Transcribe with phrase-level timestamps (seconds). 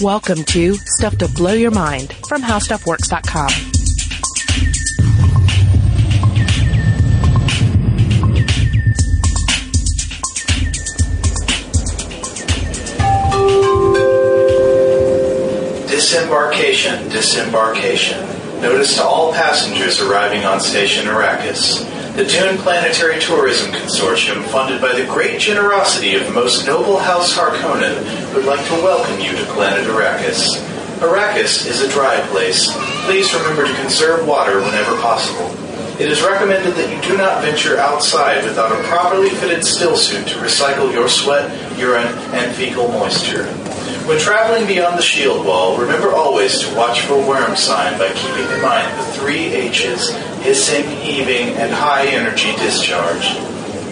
[0.00, 3.48] Welcome to Stuff to Blow Your Mind from HowStuffWorks.com.
[15.88, 18.20] Disembarkation, disembarkation.
[18.60, 21.97] Notice to all passengers arriving on station Arrakis.
[22.16, 27.36] The Dune Planetary Tourism Consortium, funded by the great generosity of the Most Noble House
[27.36, 30.58] Harkonnen, would like to welcome you to planet Arrakis.
[30.98, 32.68] Arrakis is a dry place.
[33.04, 35.46] Please remember to conserve water whenever possible.
[36.00, 40.26] It is recommended that you do not venture outside without a properly fitted still suit
[40.28, 43.46] to recycle your sweat, urine, and fecal moisture.
[44.08, 48.50] When traveling beyond the shield wall, remember always to watch for worm sign by keeping
[48.50, 50.08] in mind the three H's
[50.40, 53.34] hissing, heaving, and high energy discharge.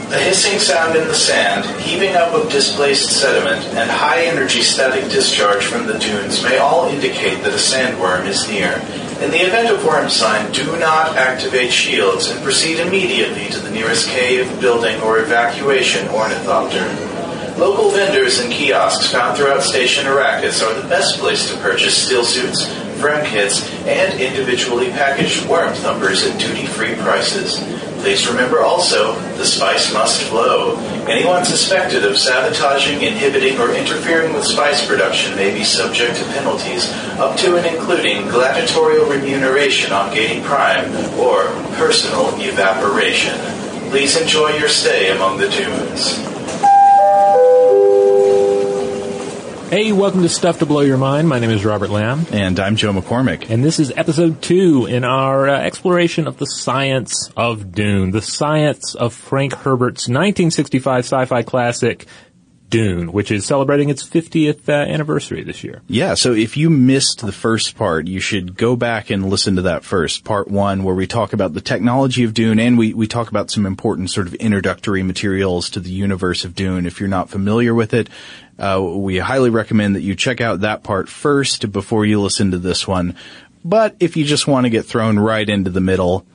[0.09, 5.11] The hissing sound in the sand, heaving up of displaced sediment, and high energy static
[5.11, 8.73] discharge from the dunes may all indicate that a sandworm is near.
[9.21, 13.71] In the event of worm sign, do not activate shields and proceed immediately to the
[13.71, 17.16] nearest cave, building, or evacuation ornithopter.
[17.59, 22.23] Local vendors and kiosks found throughout Station Arrakis are the best place to purchase still
[22.23, 22.67] suits,
[23.01, 27.59] fremkits, and individually packaged worm thumpers at duty-free prices.
[28.03, 30.77] Please remember also, the spice must flow.
[31.09, 36.93] Anyone suspected of sabotaging, inhibiting, or interfering with spice production may be subject to penalties,
[37.19, 41.47] up to and including gladiatorial remuneration on Giedi Prime or
[41.77, 43.35] personal evaporation.
[43.89, 46.36] Please enjoy your stay among the dunes.
[49.69, 51.29] Hey, welcome to Stuff to Blow Your Mind.
[51.29, 52.25] My name is Robert Lamb.
[52.31, 53.51] And I'm Joe McCormick.
[53.51, 58.23] And this is episode two in our uh, exploration of the science of Dune, the
[58.23, 62.07] science of Frank Herbert's 1965 sci-fi classic,
[62.69, 65.83] Dune, which is celebrating its 50th uh, anniversary this year.
[65.89, 69.63] Yeah, so if you missed the first part, you should go back and listen to
[69.63, 73.07] that first, part one, where we talk about the technology of Dune and we, we
[73.07, 76.87] talk about some important sort of introductory materials to the universe of Dune.
[76.87, 78.09] If you're not familiar with it,
[78.59, 82.59] uh, we highly recommend that you check out that part first before you listen to
[82.59, 83.17] this one.
[83.65, 86.27] But if you just want to get thrown right into the middle,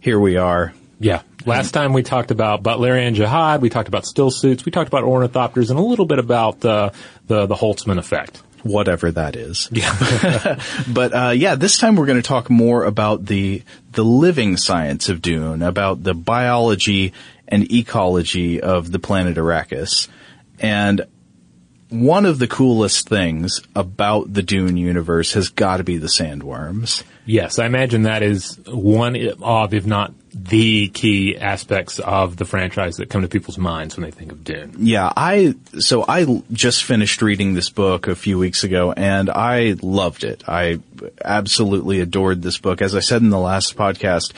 [0.00, 0.72] here we are.
[1.00, 1.22] Yeah.
[1.46, 5.04] Last time we talked about Butlerian Jihad, we talked about still suits, we talked about
[5.04, 6.90] ornithopters, and a little bit about uh,
[7.26, 8.42] the the Holtzman effect.
[8.62, 9.68] Whatever that is.
[9.72, 10.58] Yeah.
[10.88, 13.62] but uh, yeah, this time we're going to talk more about the
[13.92, 17.12] the living science of Dune, about the biology
[17.46, 20.08] and ecology of the planet Arrakis.
[20.58, 21.06] And
[21.94, 27.04] one of the coolest things about the Dune universe has got to be the sandworms.
[27.24, 32.96] Yes, I imagine that is one of, if not the key aspects of the franchise
[32.96, 34.74] that come to people's minds when they think of Dune.
[34.78, 39.76] Yeah, I, so I just finished reading this book a few weeks ago and I
[39.80, 40.42] loved it.
[40.48, 40.80] I
[41.24, 42.82] absolutely adored this book.
[42.82, 44.32] As I said in the last podcast,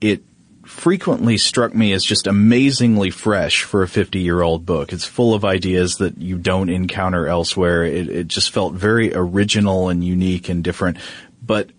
[0.00, 0.22] it
[0.72, 4.92] frequently struck me as just amazingly fresh for a 50 year old book.
[4.92, 7.84] It's full of ideas that you don't encounter elsewhere.
[7.84, 10.96] It, it just felt very original and unique and different.
[11.40, 11.70] But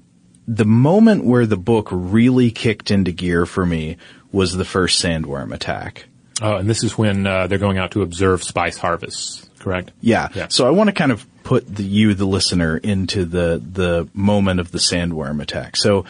[0.48, 3.98] the moment where the book really kicked into gear for me
[4.31, 6.06] was the first sandworm attack.
[6.42, 9.92] Oh, and this is when uh, they're going out to observe spice harvests, correct?
[10.02, 10.30] Yeah.
[10.34, 10.48] yeah.
[10.50, 14.60] So I want to kind of put the, you, the listener, into the the moment
[14.60, 15.78] of the sandworm attack.
[15.78, 16.06] So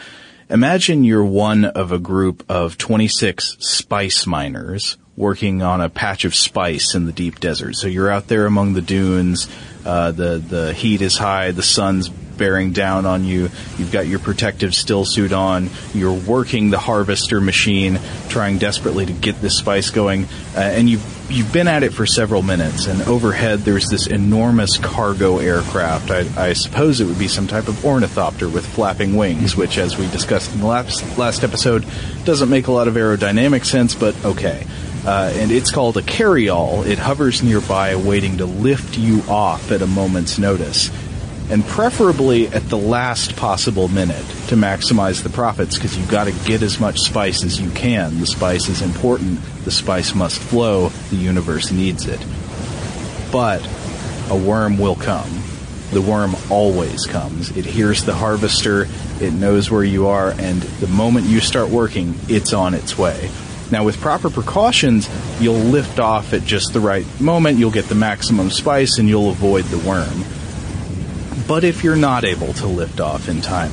[0.53, 6.33] Imagine you're one of a group of 26 spice miners working on a patch of
[6.35, 7.75] spice in the deep desert.
[7.75, 9.47] So you're out there among the dunes.
[9.85, 11.51] Uh, the the heat is high.
[11.51, 13.49] The sun's bearing down on you.
[13.77, 15.69] You've got your protective still suit on.
[15.93, 20.25] You're working the harvester machine, trying desperately to get this spice going,
[20.55, 22.87] uh, and you've you've been at it for several minutes.
[22.87, 26.11] And overhead, there's this enormous cargo aircraft.
[26.11, 29.97] I, I suppose it would be some type of ornithopter with flapping wings, which, as
[29.97, 31.85] we discussed in the last last episode,
[32.25, 34.65] doesn't make a lot of aerodynamic sense, but okay.
[35.05, 36.85] Uh, and it's called a carryall.
[36.85, 40.89] It hovers nearby, waiting to lift you off at a moment's notice
[41.49, 46.31] and preferably at the last possible minute to maximize the profits because you've got to
[46.45, 48.19] get as much spice as you can.
[48.19, 49.39] The spice is important.
[49.65, 50.89] The spice must flow.
[51.09, 52.25] The universe needs it.
[53.31, 53.63] But
[54.29, 55.29] a worm will come.
[55.91, 57.55] The worm always comes.
[57.55, 58.87] It hears the harvester.
[59.21, 60.31] It knows where you are.
[60.31, 63.29] And the moment you start working, it's on its way.
[63.73, 65.09] Now, with proper precautions,
[65.41, 67.57] you'll lift off at just the right moment.
[67.57, 70.23] You'll get the maximum spice and you'll avoid the worm
[71.47, 73.71] but if you're not able to lift off in time,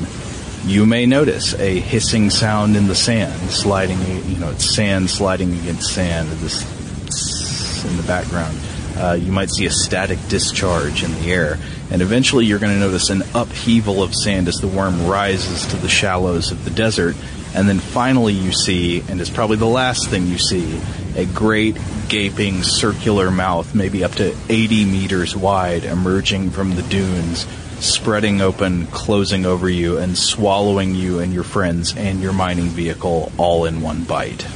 [0.64, 3.98] you may notice a hissing sound in the sand sliding,
[4.28, 8.58] you know, it's sand sliding against sand, this in the background.
[8.96, 11.58] Uh, you might see a static discharge in the air,
[11.90, 15.76] and eventually you're going to notice an upheaval of sand as the worm rises to
[15.76, 17.16] the shallows of the desert.
[17.54, 20.80] And then finally, you see, and it's probably the last thing you see,
[21.16, 21.76] a great
[22.08, 27.46] gaping circular mouth, maybe up to 80 meters wide, emerging from the dunes,
[27.80, 33.32] spreading open, closing over you, and swallowing you and your friends and your mining vehicle
[33.36, 34.46] all in one bite.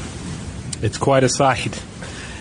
[0.83, 1.83] It's quite a sight.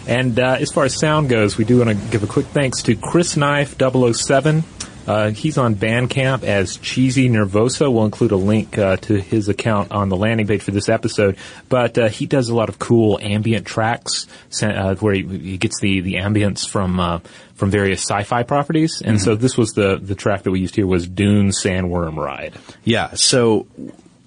[0.05, 2.83] And uh, as far as sound goes, we do want to give a quick thanks
[2.83, 4.63] to Crysknife007.
[5.07, 7.91] Uh, he's on Bandcamp as Cheesy Nirvosa.
[7.91, 11.38] We'll include a link uh, to his account on the landing page for this episode.
[11.69, 14.27] But uh, he does a lot of cool ambient tracks
[14.61, 17.19] uh, where he, he, gets the, the ambience from uh,
[17.55, 19.01] from various sci-fi properties.
[19.01, 19.23] And mm-hmm.
[19.23, 22.53] so this was the the track that we used here was Dune Sandworm Ride.
[22.83, 23.13] Yeah.
[23.13, 23.67] So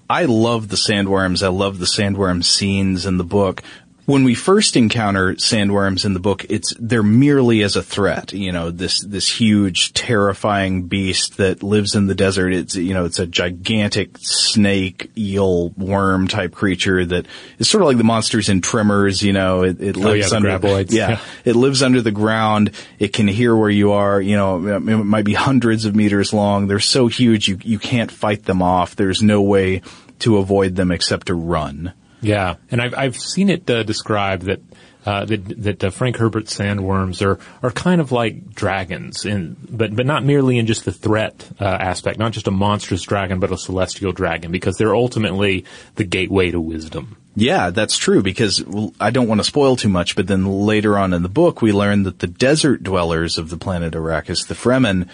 [0.09, 1.43] I love the sandworms.
[1.43, 3.61] I love the sandworm scenes in the book
[4.07, 8.31] when we first encounter sandworms in the book, it's they're merely as a threat.
[8.31, 12.53] You know, this this huge, terrifying beast that lives in the desert.
[12.53, 17.25] It's you know, it's a gigantic snake, eel, worm type creature that
[17.59, 19.21] is sort of like the monsters in Tremors.
[19.21, 22.11] You know, it, it oh, lives oh, yeah, under yeah, yeah, it lives under the
[22.11, 22.71] ground.
[22.99, 24.21] It can hear where you are.
[24.21, 26.67] You know, it might be hundreds of meters long.
[26.67, 28.95] They're so huge you you can't fight them off.
[28.95, 29.81] There's no way
[30.19, 31.91] to avoid them except to run.
[32.21, 34.59] Yeah, and I've I've seen it uh, described that
[35.05, 39.95] uh, that that uh, Frank Herbert sandworms are are kind of like dragons, in, but
[39.95, 43.51] but not merely in just the threat uh, aspect, not just a monstrous dragon, but
[43.51, 45.65] a celestial dragon, because they're ultimately
[45.95, 47.17] the gateway to wisdom.
[47.35, 48.63] Yeah, that's true because
[48.99, 51.71] I don't want to spoil too much, but then later on in the book we
[51.71, 55.07] learn that the desert dwellers of the planet Arrakis, the Fremen,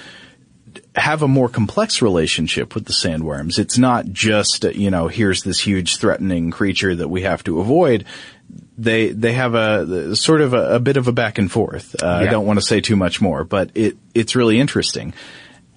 [0.95, 3.57] have a more complex relationship with the sandworms.
[3.57, 8.05] It's not just, you know, here's this huge threatening creature that we have to avoid.
[8.77, 11.95] They, they have a sort of a, a bit of a back and forth.
[11.95, 12.27] Uh, yeah.
[12.27, 15.13] I don't want to say too much more, but it, it's really interesting.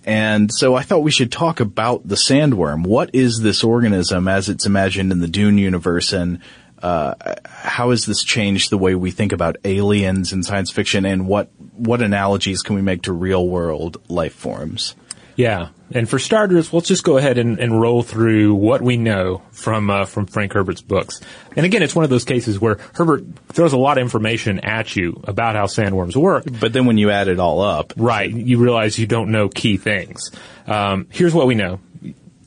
[0.04, 2.86] And so I thought we should talk about the sandworm.
[2.86, 6.40] What is this organism as it's imagined in the Dune universe and
[6.82, 7.14] uh,
[7.44, 11.50] how has this changed the way we think about aliens in science fiction and what
[11.72, 14.94] what analogies can we make to real world life forms?
[15.36, 19.42] Yeah, and for starters, let's just go ahead and, and roll through what we know
[19.52, 21.20] from uh, from Frank Herbert's books.
[21.54, 24.96] And again, it's one of those cases where Herbert throws a lot of information at
[24.96, 26.44] you about how sandworms work.
[26.60, 29.76] But then when you add it all up, right, you realize you don't know key
[29.76, 30.30] things.
[30.66, 31.80] Um, here's what we know: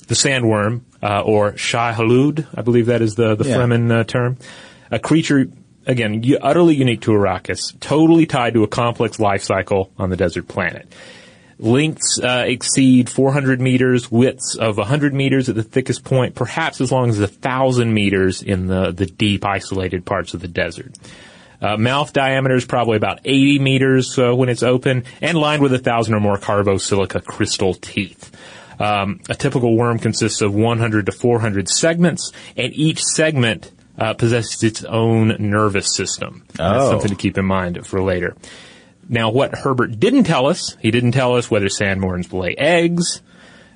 [0.08, 3.56] the sandworm, uh, or Shai-Hulud, I believe that is the the yeah.
[3.56, 4.38] Fremen uh, term,
[4.92, 5.48] a creature
[5.86, 10.48] again utterly unique to Arrakis, totally tied to a complex life cycle on the desert
[10.48, 10.92] planet.
[11.60, 16.90] Lengths uh, exceed 400 meters, widths of 100 meters at the thickest point, perhaps as
[16.90, 20.96] long as 1,000 meters in the, the deep, isolated parts of the desert.
[21.62, 25.74] Uh, mouth diameter is probably about 80 meters uh, when it's open, and lined with
[25.74, 28.34] a thousand or more carbosilica crystal teeth.
[28.80, 34.64] Um, a typical worm consists of 100 to 400 segments, and each segment uh, possesses
[34.64, 36.46] its own nervous system.
[36.58, 36.72] Oh.
[36.72, 38.38] That's something to keep in mind for later.
[39.10, 43.22] Now, what Herbert didn't tell us, he didn't tell us whether sandworms lay eggs.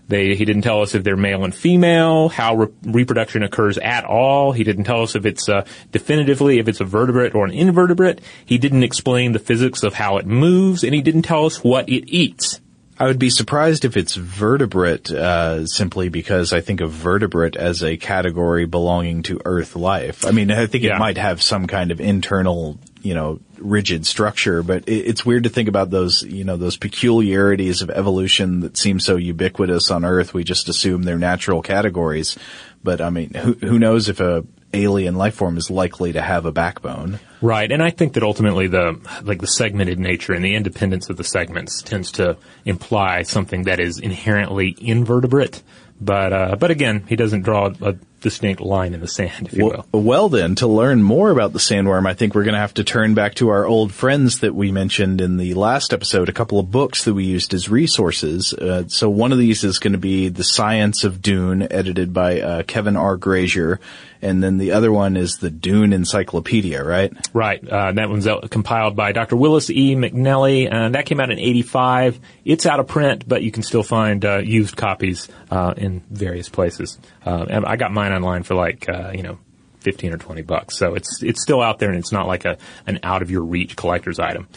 [0.07, 4.03] They, he didn't tell us if they're male and female, how re- reproduction occurs at
[4.03, 4.51] all.
[4.51, 8.21] He didn't tell us if it's uh, definitively if it's a vertebrate or an invertebrate.
[8.45, 11.89] He didn't explain the physics of how it moves, and he didn't tell us what
[11.89, 12.59] it eats.
[12.99, 17.81] I would be surprised if it's vertebrate, uh, simply because I think of vertebrate as
[17.81, 20.25] a category belonging to Earth life.
[20.25, 20.95] I mean, I think yeah.
[20.95, 25.43] it might have some kind of internal, you know, rigid structure, but it, it's weird
[25.43, 30.05] to think about those, you know, those peculiarities of evolution that seem so ubiquitous on
[30.05, 30.33] Earth.
[30.33, 32.37] We just assume they're natural categories.
[32.83, 36.45] But I mean, who, who knows if a alien life form is likely to have
[36.45, 37.19] a backbone.
[37.41, 41.17] Right, and I think that ultimately the like the segmented nature and the independence of
[41.17, 45.61] the segments tends to imply something that is inherently invertebrate.
[46.01, 49.65] But uh, but again, he doesn't draw a distinct line in the sand, if you
[49.65, 49.85] will.
[49.91, 52.83] Well, then, to learn more about the sandworm, I think we're going to have to
[52.83, 56.57] turn back to our old friends that we mentioned in the last episode, a couple
[56.57, 58.53] of books that we used as resources.
[58.53, 62.41] Uh, so one of these is going to be The Science of Dune, edited by
[62.41, 63.17] uh, Kevin R.
[63.17, 63.79] Grazier,
[64.23, 67.11] and then the other one is the Dune Encyclopedia, right?
[67.33, 67.61] Right.
[67.67, 69.35] Uh, that one's compiled by Dr.
[69.35, 69.95] Willis E.
[69.95, 72.21] McNelly, and that came out in '85.
[72.45, 76.47] It's out of print, but you can still find uh, used copies uh, in various
[76.47, 76.97] places.
[77.25, 79.39] Uh, I got mine online for like uh, you know
[79.81, 80.77] 15 or 20 bucks.
[80.77, 83.43] So it's it's still out there and it's not like a an out of your
[83.43, 84.47] reach collector's item.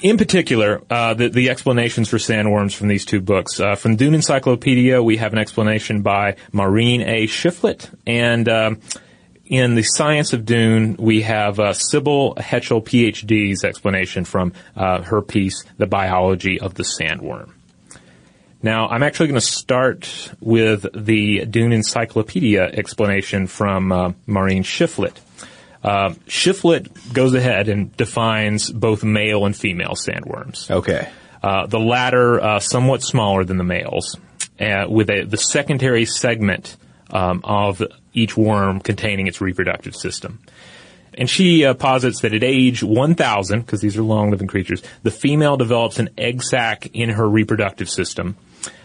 [0.00, 3.60] In particular, uh, the, the explanations for sandworms from these two books.
[3.60, 7.28] Uh, from Dune Encyclopedia, we have an explanation by Maureen A.
[7.28, 8.80] Shiflett, and um,
[9.46, 15.22] in the science of Dune, we have uh, Sybil Hetchel, PhD's explanation from uh, her
[15.22, 17.52] piece, The Biology of the Sandworm.
[18.62, 25.16] Now, I'm actually going to start with the Dune Encyclopedia explanation from uh, Maureen Shiflett.
[25.82, 30.70] Uh, Shiflett goes ahead and defines both male and female sandworms.
[30.70, 31.08] Okay.
[31.42, 34.16] Uh, the latter uh, somewhat smaller than the males,
[34.60, 36.76] uh, with a, the secondary segment
[37.10, 40.38] um, of each worm containing its reproductive system.
[41.18, 45.56] And she uh, posits that at age 1,000, because these are long-living creatures, the female
[45.56, 48.36] develops an egg sac in her reproductive system,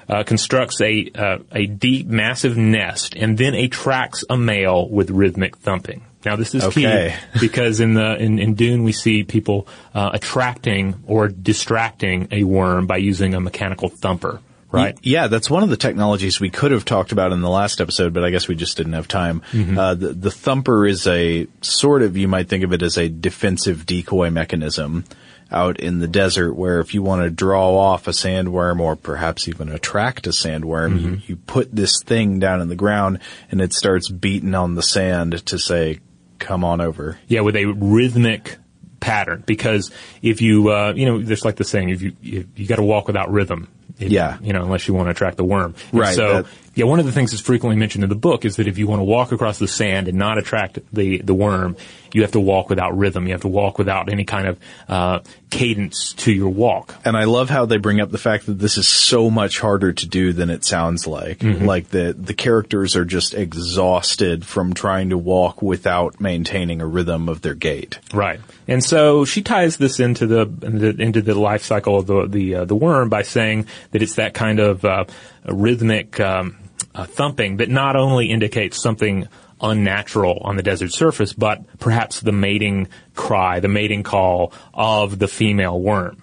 [0.10, 5.58] uh, constructs a uh, a deep, massive nest, and then attracts a male with rhythmic
[5.58, 6.04] thumping.
[6.26, 7.14] Now, this is Okay.
[7.16, 12.44] key because in the in, in Dune we see people uh, attracting or distracting a
[12.44, 14.40] worm by using a mechanical thumper.
[14.70, 14.98] Right.
[15.02, 18.14] Yeah, that's one of the technologies we could have talked about in the last episode,
[18.14, 19.42] but I guess we just didn't have time.
[19.54, 23.08] Uh, the, the thumper is a sort of, you might think of it as a
[23.08, 25.06] defensive decoy mechanism
[25.50, 29.48] out in the desert where if you want to draw off a sandworm or perhaps
[29.48, 33.20] even attract a sandworm, you, you put this thing down in the ground
[33.50, 36.02] and it starts beating on the sand to say,
[36.40, 37.18] come on over.
[37.30, 38.58] Yeah, with a rhythmic
[39.00, 39.44] pattern.
[39.46, 42.76] Because if you, uh, you know, there's like the saying, if you, you, you got
[42.76, 43.70] to walk without rhythm.
[44.00, 44.38] If- Yeah.
[44.44, 45.74] You know, unless you want to attract the worm.
[45.92, 48.46] And Right, So, that- yeah, one of the things that's frequently mentioned in the book
[48.46, 51.34] is that if you want to walk across the sand and not attract the, the
[51.34, 51.76] worm,
[52.14, 53.26] you have to walk without rhythm.
[53.28, 56.96] You have to walk without any kind of, uh, cadence to your walk.
[57.06, 59.94] And I love how they bring up the fact that this is so much harder
[59.94, 61.42] to do than it sounds like.
[61.44, 67.30] Like the the characters are just exhausted from trying to walk without maintaining a rhythm
[67.30, 68.00] of their gait.
[68.14, 68.40] Right.
[68.68, 72.56] And so she ties this into the into, into the life cycle of the the
[72.56, 75.06] uh, the worm by saying that it's that kind of uh,
[75.46, 76.58] rhythmic um,
[76.94, 79.28] uh, thumping that not only indicates something
[79.62, 85.28] unnatural on the desert surface, but perhaps the mating cry, the mating call of the
[85.28, 86.22] female worm.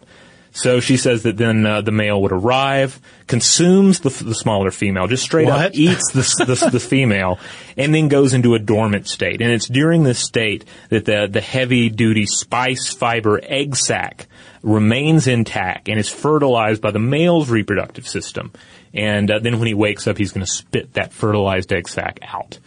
[0.57, 5.09] So she says that then uh, the male would arrive, consumes the, the smaller female,
[5.09, 7.41] just straight up eats the, the, the female,
[7.77, 9.41] and then goes into a dormant state.
[9.41, 14.29] And it's during this state that the, the heavy duty spice fiber egg sac
[14.63, 18.53] remains intact and is fertilized by the male's reproductive system.
[18.95, 22.21] And uh, then when he wakes up, he's going to spit that fertilized egg sac
[22.23, 22.61] out.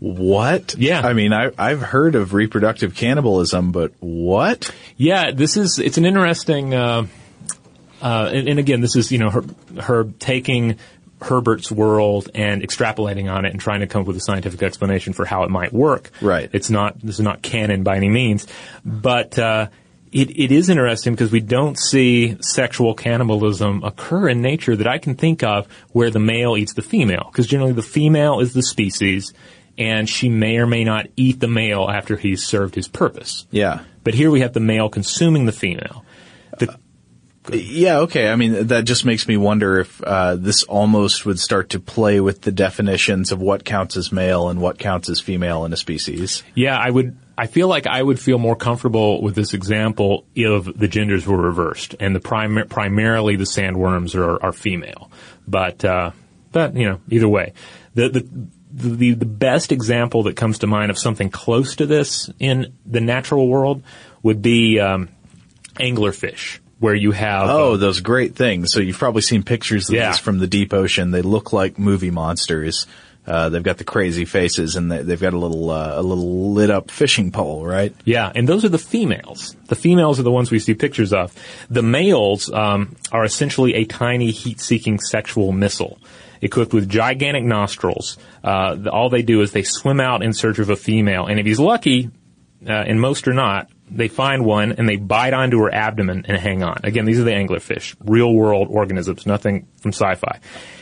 [0.00, 0.74] What?
[0.76, 1.06] Yeah.
[1.06, 4.74] I mean, I, I've heard of reproductive cannibalism, but what?
[4.96, 7.06] Yeah, this is it's an interesting, uh,
[8.00, 9.44] uh, and, and again, this is you know her
[9.78, 10.78] her taking
[11.20, 15.12] Herbert's world and extrapolating on it and trying to come up with a scientific explanation
[15.12, 16.10] for how it might work.
[16.22, 16.48] Right.
[16.50, 18.46] It's not this is not canon by any means,
[18.84, 19.38] but.
[19.38, 19.68] Uh,
[20.12, 24.98] it, it is interesting because we don't see sexual cannibalism occur in nature that I
[24.98, 27.28] can think of where the male eats the female.
[27.30, 29.32] Because generally the female is the species
[29.80, 33.46] and she may or may not eat the male after he's served his purpose.
[33.50, 33.80] Yeah.
[34.04, 36.04] But here we have the male consuming the female.
[36.58, 36.78] The,
[37.50, 38.28] Yeah, okay.
[38.28, 42.20] I mean, that just makes me wonder if uh, this almost would start to play
[42.20, 45.76] with the definitions of what counts as male and what counts as female in a
[45.76, 46.42] species.
[46.54, 47.16] yeah, I would.
[47.38, 51.40] I feel like I would feel more comfortable with this example if the genders were
[51.40, 55.10] reversed and the prim- primarily the sandworms are, are female.
[55.48, 56.10] But uh,
[56.52, 57.54] but you know, either way,
[57.94, 58.50] the the.
[58.72, 63.00] The, the best example that comes to mind of something close to this in the
[63.00, 63.82] natural world
[64.22, 65.08] would be um,
[65.76, 68.72] anglerfish, where you have Oh, uh, those great things.
[68.72, 70.08] So you've probably seen pictures of Yeah.
[70.10, 71.10] this from the deep ocean.
[71.10, 72.86] They look like movie monsters.
[73.26, 76.52] Uh, they've got the crazy faces and they, they've got a little, uh, a little
[76.54, 77.94] lit up fishing pole, right?
[78.04, 79.54] Yeah, and those are the females.
[79.66, 81.32] The females are the ones we see pictures of.
[81.68, 85.98] The males um, are essentially a tiny heat-seeking sexual missile,
[86.40, 88.18] equipped with gigantic nostrils.
[88.42, 91.46] Uh, all they do is they swim out in search of a female, and if
[91.46, 92.10] he's lucky,
[92.66, 96.38] uh, and most are not, they find one and they bite onto her abdomen and
[96.38, 96.80] hang on.
[96.84, 100.38] Again, these are the anglerfish, real-world organisms, nothing from sci-fi.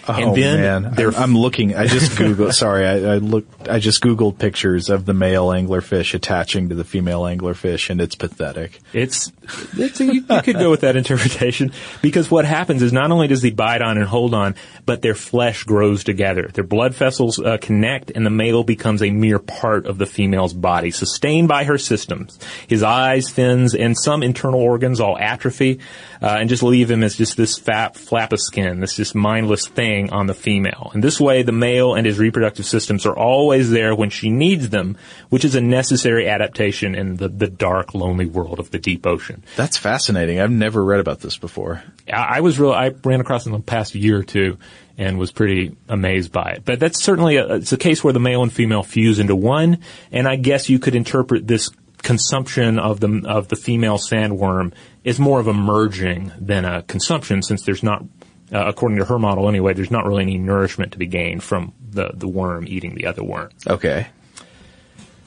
[0.08, 1.74] Oh and then man, I'm, I'm looking.
[1.74, 2.52] I just googled.
[2.54, 3.68] sorry, I, I looked.
[3.68, 8.14] I just googled pictures of the male anglerfish attaching to the female anglerfish, and it's
[8.14, 8.80] pathetic.
[8.92, 9.32] It's,
[9.76, 11.72] it's you, you could go with that interpretation
[12.02, 14.54] because what happens is not only does he bite on and hold on,
[14.86, 16.48] but their flesh grows together.
[16.52, 20.54] Their blood vessels uh, connect, and the male becomes a mere part of the female's
[20.54, 22.38] body, sustained by her systems.
[22.68, 25.80] His eyes eyes, fins, and some internal organs all atrophy,
[26.22, 29.66] uh, and just leave him as just this fat flap of skin, this just mindless
[29.66, 30.90] thing on the female.
[30.94, 34.68] And this way, the male and his reproductive systems are always there when she needs
[34.70, 34.96] them,
[35.28, 39.42] which is a necessary adaptation in the, the dark, lonely world of the deep ocean.
[39.56, 40.40] That's fascinating.
[40.40, 41.82] I've never read about this before.
[42.10, 42.72] I, I was real.
[42.72, 44.58] I ran across it in the past year or two
[44.96, 46.64] and was pretty amazed by it.
[46.64, 49.78] But that's certainly a, it's a case where the male and female fuse into one,
[50.12, 51.70] and I guess you could interpret this
[52.02, 54.72] consumption of the of the female sandworm
[55.04, 58.04] as more of a merging than a consumption, since there's not,
[58.52, 61.72] uh, according to her model anyway, there's not really any nourishment to be gained from
[61.90, 63.50] the the worm eating the other worm.
[63.66, 64.06] Okay.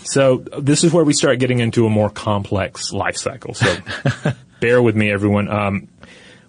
[0.03, 3.53] So this is where we start getting into a more complex life cycle.
[3.53, 3.77] So
[4.59, 5.47] bear with me, everyone.
[5.47, 5.87] Um,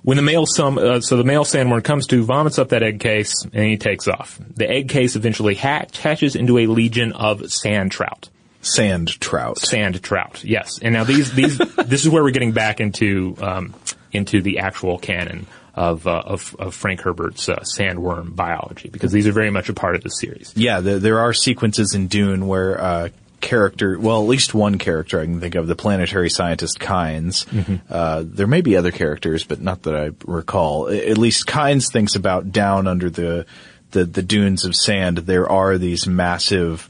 [0.02, 2.98] when the male sum, uh, so the male sandworm comes to, vomits up that egg
[2.98, 4.40] case, and he takes off.
[4.56, 8.28] The egg case eventually hatch, hatches into a legion of sand trout.
[8.62, 9.58] Sand trout.
[9.58, 10.80] Sand trout, yes.
[10.82, 13.74] And now these, these, this is where we're getting back into, um,
[14.10, 19.26] into the actual canon of, uh, of, of Frank Herbert's uh, sandworm biology, because these
[19.26, 20.52] are very much a part of the series.
[20.54, 23.08] Yeah, there, there are sequences in Dune where uh,
[23.40, 27.46] character, well, at least one character I can think of, the planetary scientist Kynes.
[27.90, 30.88] Uh, there may be other characters, but not that I recall.
[30.88, 33.46] At least Kynes thinks about down under the,
[33.90, 36.88] the, the dunes of sand, there are these massive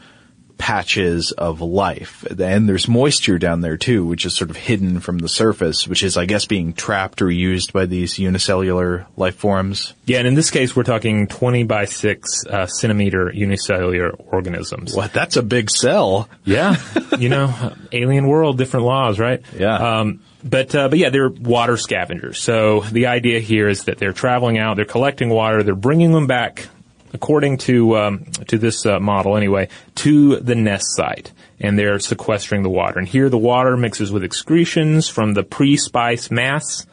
[0.59, 2.25] patches of life.
[2.25, 6.03] And there's moisture down there too, which is sort of hidden from the surface, which
[6.03, 9.95] is, I guess, being trapped or used by these unicellular life forms.
[10.05, 14.95] Yeah, and in this case, we're talking 20 by 6 uh, centimeter unicellular organisms.
[14.95, 15.13] What?
[15.13, 16.29] That's a big cell.
[16.45, 16.77] Yeah,
[17.19, 19.43] you know, alien world, different laws, right?
[19.57, 20.01] Yeah.
[20.01, 22.41] Um, but uh, but yeah, they're water scavengers.
[22.41, 26.27] So the idea here is that they're traveling out, they're collecting water, they're bringing them
[26.27, 26.69] back,
[27.13, 32.63] according to um, to this uh, model anyway, to the nest site, and they're sequestering
[32.63, 32.99] the water.
[32.99, 36.87] And here, the water mixes with excretions from the pre-spice mass.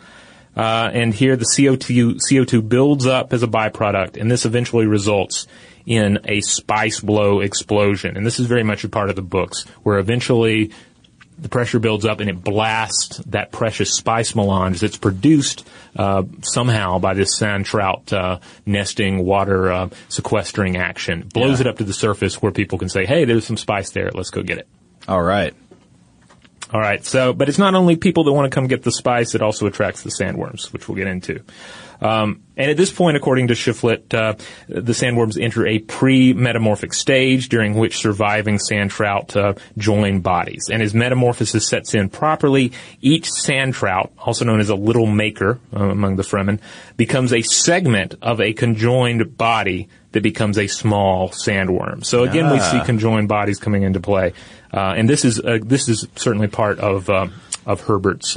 [0.55, 5.47] Uh, and here the CO2, CO2 builds up as a byproduct, and this eventually results
[5.85, 8.17] in a spice blow explosion.
[8.17, 10.71] And this is very much a part of the books, where eventually
[11.41, 16.99] the pressure builds up and it blasts that precious spice melange that's produced uh, somehow
[16.99, 21.29] by this sand trout uh, nesting water uh, sequestering action.
[21.33, 21.67] Blows Yeah.
[21.67, 24.11] it up to the surface where people can say, "Hey, there's some spice there.
[24.13, 24.67] Let's go get it."
[25.07, 25.53] All right.
[26.71, 27.03] All right.
[27.03, 29.65] So, but it's not only people that want to come get the spice; it also
[29.65, 31.41] attracts the sandworms, which we'll get into.
[32.01, 34.33] Um, and at this point, according to Shiflett, uh,
[34.67, 40.69] the sandworms enter a pre-metamorphic stage during which surviving sand trout uh, join bodies.
[40.71, 45.59] And as metamorphosis sets in properly, each sand trout, also known as a little maker
[45.75, 46.59] uh, among the Fremen,
[46.97, 52.05] becomes a segment of a conjoined body that becomes a small sandworm.
[52.05, 52.71] So again, we Ah.
[52.71, 54.33] see conjoined bodies coming into play,
[54.73, 57.27] uh, and this is uh, this is certainly part of uh,
[57.65, 58.35] of Herbert's.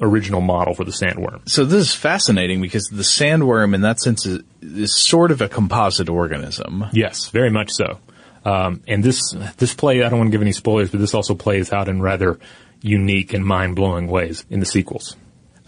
[0.00, 1.48] Original model for the sandworm.
[1.48, 5.48] So this is fascinating because the sandworm, in that sense, is, is sort of a
[5.48, 6.86] composite organism.
[6.92, 7.98] Yes, very much so.
[8.44, 11.34] Um, and this this play, I don't want to give any spoilers, but this also
[11.34, 12.38] plays out in rather
[12.82, 15.16] unique and mind blowing ways in the sequels.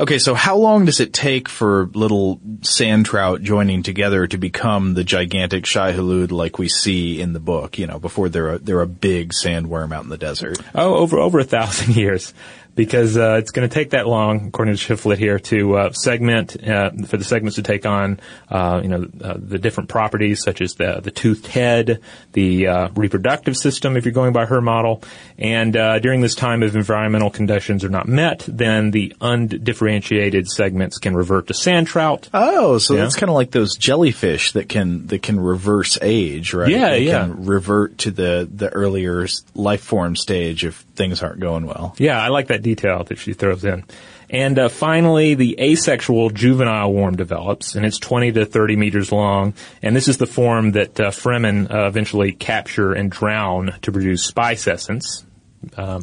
[0.01, 4.95] Okay, so how long does it take for little sand trout joining together to become
[4.95, 7.79] the gigantic shai-hulud like we see in the book?
[7.79, 10.59] You know, before they're a, they're a big sandworm out in the desert.
[10.75, 12.33] Oh, over over a thousand years,
[12.75, 16.57] because uh, it's going to take that long, according to Shiflett here, to uh, segment
[16.67, 18.19] uh, for the segments to take on,
[18.51, 22.01] uh, you know, uh, the different properties such as the the toothed head,
[22.33, 25.03] the uh, reproductive system, if you're going by her model,
[25.39, 30.99] and uh, during this time, if environmental conditions are not met, then the undifferentiated segments
[30.99, 32.29] can revert to sand trout.
[32.35, 33.03] Oh, so Yeah.
[33.03, 36.71] that's kind of like those jellyfish that can that can reverse age, right?
[36.71, 37.21] Yeah, they yeah.
[37.23, 41.95] Can revert to the the earlier life form stage if things aren't going well.
[41.99, 43.85] Yeah, I like that detail that she throws in.
[44.31, 49.53] And uh, finally, the asexual juvenile worm develops, and it's 20 to 30 meters long.
[49.83, 54.25] And this is the form that uh, Fremen uh, eventually capture and drown to produce
[54.25, 55.27] spice essence.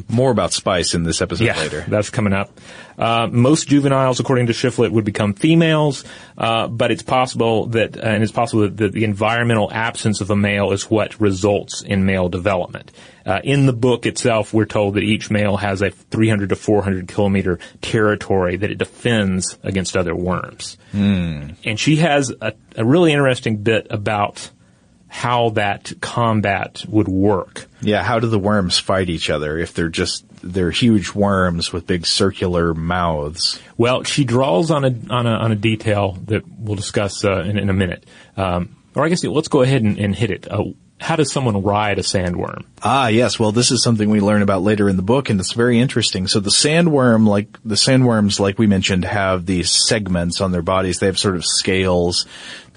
[0.08, 1.84] More about spice in this episode Yeah, later.
[1.88, 2.50] that's coming up.
[2.98, 6.04] Uh, most juveniles, according to Shiflett, would become females,
[6.36, 10.36] uh, but it's possible that, uh, and it's possible that, the environmental absence of a
[10.36, 12.90] male is what results in male development.
[13.24, 17.06] Uh, in the book itself, we're told that each male has a 300 to 400
[17.08, 20.76] kilometer territory that it defends against other worms.
[20.92, 24.50] And she has a, a really interesting bit about
[25.08, 27.66] how that combat would work.
[27.82, 31.86] Yeah, how do the worms fight each other if they're just they're huge worms with
[31.86, 33.60] big circular mouths?
[33.76, 37.58] Well, she draws on a on a on a detail that we'll discuss uh, in,
[37.58, 38.04] in a minute.
[38.36, 40.50] Um, or I guess let's go ahead and, and hit it.
[40.50, 40.64] Uh,
[41.00, 42.64] how does someone ride a sandworm?
[42.82, 43.38] Ah, yes.
[43.38, 46.26] Well, this is something we learn about later in the book, and it's very interesting.
[46.26, 50.98] So the sandworm, like the sandworms, like we mentioned, have these segments on their bodies.
[50.98, 52.26] They have sort of scales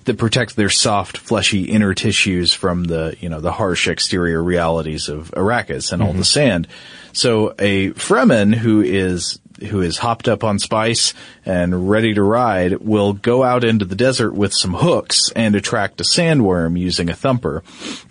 [0.06, 5.10] that protect their soft, fleshy inner tissues from the, you know, the harsh exterior realities
[5.10, 6.24] of Arrakis and all the mm-hmm.
[6.24, 6.68] sand.
[7.14, 9.40] So a Fremen who is
[9.70, 11.14] who is hopped up on spice
[11.46, 16.02] and ready to ride will go out into the desert with some hooks and attract
[16.02, 17.64] a sandworm using a thumper.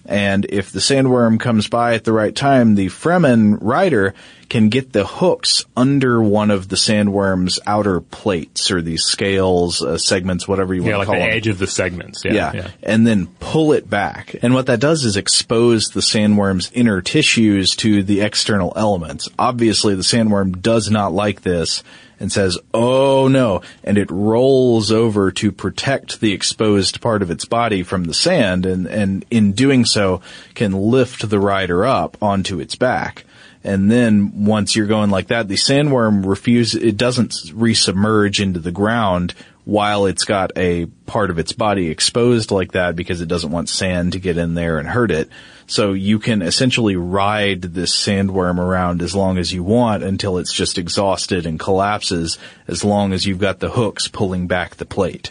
[0.07, 4.15] And if the sandworm comes by at the right time, the Fremen rider
[4.53, 9.97] can get the hooks under one of the sandworm's outer plates or these scales, uh,
[9.97, 11.21] segments, whatever you Yeah, want like to the call them.
[11.21, 12.23] Yeah, like the edge of the segments.
[12.23, 12.69] Yeah, Yeah, yeah.
[12.83, 14.37] and then pull it back.
[14.43, 19.27] And what that does is expose the sandworm's inner tissues to the external elements.
[19.39, 21.83] Obviously, the sandworm does not like this
[22.21, 27.47] and says, oh no, and it rolls over to protect the exposed part of its
[27.47, 30.21] body from the sand and, and in doing so
[30.55, 33.25] can lift the rider up onto its back.
[33.65, 38.73] And then once you're going like that, the sandworm refuses, it doesn't resubmerge into the
[38.73, 43.53] ground while it's got a part of its body exposed like that because it doesn't
[43.53, 45.29] want sand to get in there and hurt it.
[45.69, 50.53] So you can essentially ride this sandworm around as long as you want until it's
[50.53, 55.31] just exhausted and collapses as long as you've got the hooks pulling back the plate.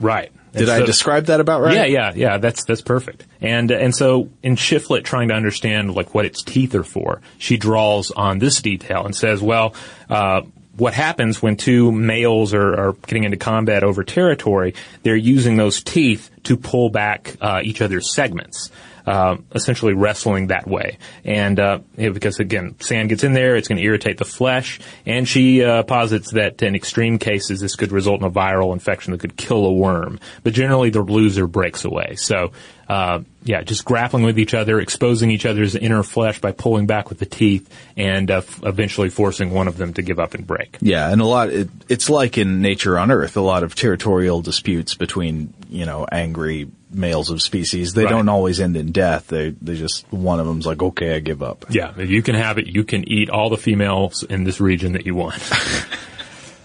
[0.00, 0.32] Right.
[0.52, 1.74] Did And I so- describe that about right?
[1.74, 2.38] Yeah, yeah, yeah.
[2.38, 3.24] That's that's perfect.
[3.40, 7.56] And and so in Shiflett, trying to understand like what its teeth are for, she
[7.56, 9.74] draws on this detail and says, well,
[10.08, 10.42] uh,
[10.76, 14.74] what happens when two males are, are getting into combat over territory?
[15.02, 18.70] They're using those teeth to pull back uh, each other's segments.
[19.10, 23.76] Uh, essentially wrestling that way, and uh, because again, sand gets in there, it's going
[23.76, 24.78] to irritate the flesh.
[25.04, 29.10] And she uh, posits that in extreme cases, this could result in a viral infection
[29.10, 30.20] that could kill a worm.
[30.44, 32.14] But generally, the loser breaks away.
[32.14, 32.52] So,
[32.90, 37.08] uh, yeah, just grappling with each other, exposing each other's inner flesh by pulling back
[37.08, 40.44] with the teeth, and uh, f- eventually forcing one of them to give up and
[40.44, 40.76] break.
[40.80, 44.42] Yeah, and a lot, it, it's like in nature on Earth, a lot of territorial
[44.42, 47.94] disputes between, you know, angry males of species.
[47.94, 48.10] They Right.
[48.10, 49.28] don't always end in death.
[49.28, 51.66] They, they just, one of them's like, okay, I give up.
[51.70, 52.66] Yeah, you can have it.
[52.66, 55.40] You can eat all the females in this region that you want.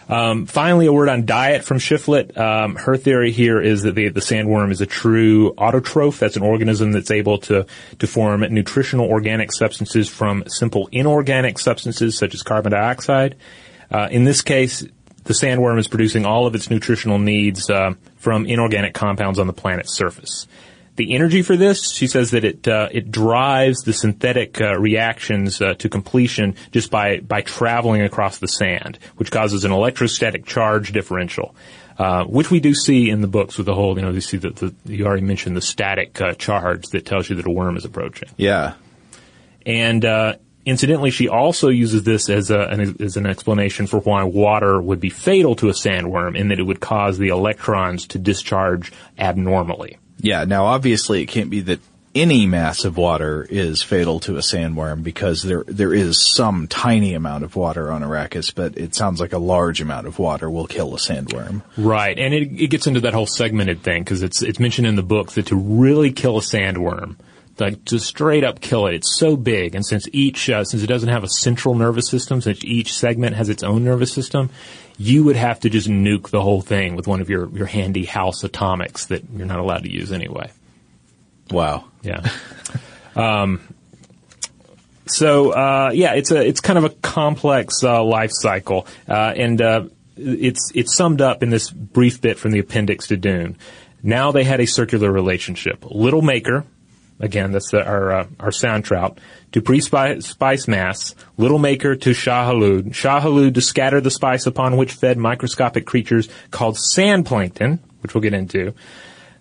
[0.07, 2.37] um, finally, a word on diet from Shiflett.
[2.37, 6.19] Um, her theory here is that the, the sandworm is a true autotroph.
[6.19, 7.65] That's an organism that's able to
[7.99, 13.35] to form nutritional organic substances from simple inorganic substances such as carbon dioxide.
[13.91, 14.85] Uh, in this case,
[15.23, 19.53] the sandworm is producing all of its nutritional needs uh, from inorganic compounds on the
[19.53, 20.47] planet's surface.
[20.95, 25.61] The energy for this, she says that it uh, it drives the synthetic uh, reactions
[25.61, 30.93] uh, to completion just by by traveling across the sand, which causes an electrostatic charge
[30.93, 31.53] differential,
[31.97, 33.97] uh, which we do see in the books with the whole.
[33.97, 37.29] You know, you see that the, you already mentioned the static uh, charge that tells
[37.29, 38.29] you that a worm is approaching.
[38.37, 38.75] Yeah.
[39.65, 44.23] And uh, incidentally, she also uses this as, a, an, as an explanation for why
[44.23, 48.19] water would be fatal to a sandworm, in that it would cause the electrons to
[48.19, 49.97] discharge abnormally.
[50.19, 50.45] Yeah.
[50.45, 51.79] Now, obviously, it can't be that
[52.15, 57.13] any mass of water is fatal to a sandworm because there there is some tiny
[57.13, 60.65] amount of water on Arrakis, but it sounds like a large amount of water will
[60.65, 61.61] kill a sandworm.
[61.75, 64.95] Right, and it, it gets into that whole segmented thing because it's it's mentioned in
[64.95, 67.17] the book that to really kill a sandworm,
[67.59, 70.87] like to straight up kill it, it's so big, and since each uh, since it
[70.87, 74.49] doesn't have a central nervous system, since each segment has its own nervous system,
[74.97, 78.05] you would have to just nuke the whole thing with one of your your handy
[78.05, 80.51] house atomics that you're not allowed to use anyway.
[81.51, 81.85] Wow.
[82.01, 82.27] Yeah.
[83.15, 83.61] um,
[85.07, 89.61] so uh, yeah, it's a it's kind of a complex uh, life cycle, uh, and
[89.61, 89.85] uh,
[90.17, 93.57] it's it's summed up in this brief bit from the appendix to Dune.
[94.01, 95.85] Now they had a circular relationship.
[95.89, 96.65] Little Maker,
[97.19, 99.19] again, that's the, our uh, our sand trout,
[99.51, 101.15] to pre-spice mass.
[101.37, 102.93] Little Maker to Shai-Hulud.
[102.93, 108.13] Shah Halud to scatter the spice upon which fed microscopic creatures called sand plankton, which
[108.13, 108.73] we'll get into.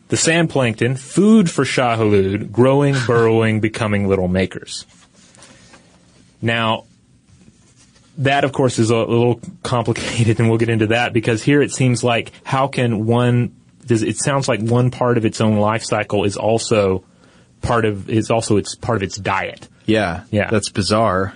[0.09, 4.87] The sand plankton, food for Shai-Hulud, growing, burrowing, becoming little makers.
[6.41, 6.85] Now,
[8.19, 11.73] that of course is a little complicated and we'll get into that because here it
[11.73, 13.57] seems like how can one,
[13.87, 17.05] does, it sounds like one part of its own life cycle is also
[17.65, 19.69] part of, is also its part of its diet.
[19.87, 20.25] Yeah.
[20.31, 20.51] Yeah.
[20.51, 21.35] That's bizarre.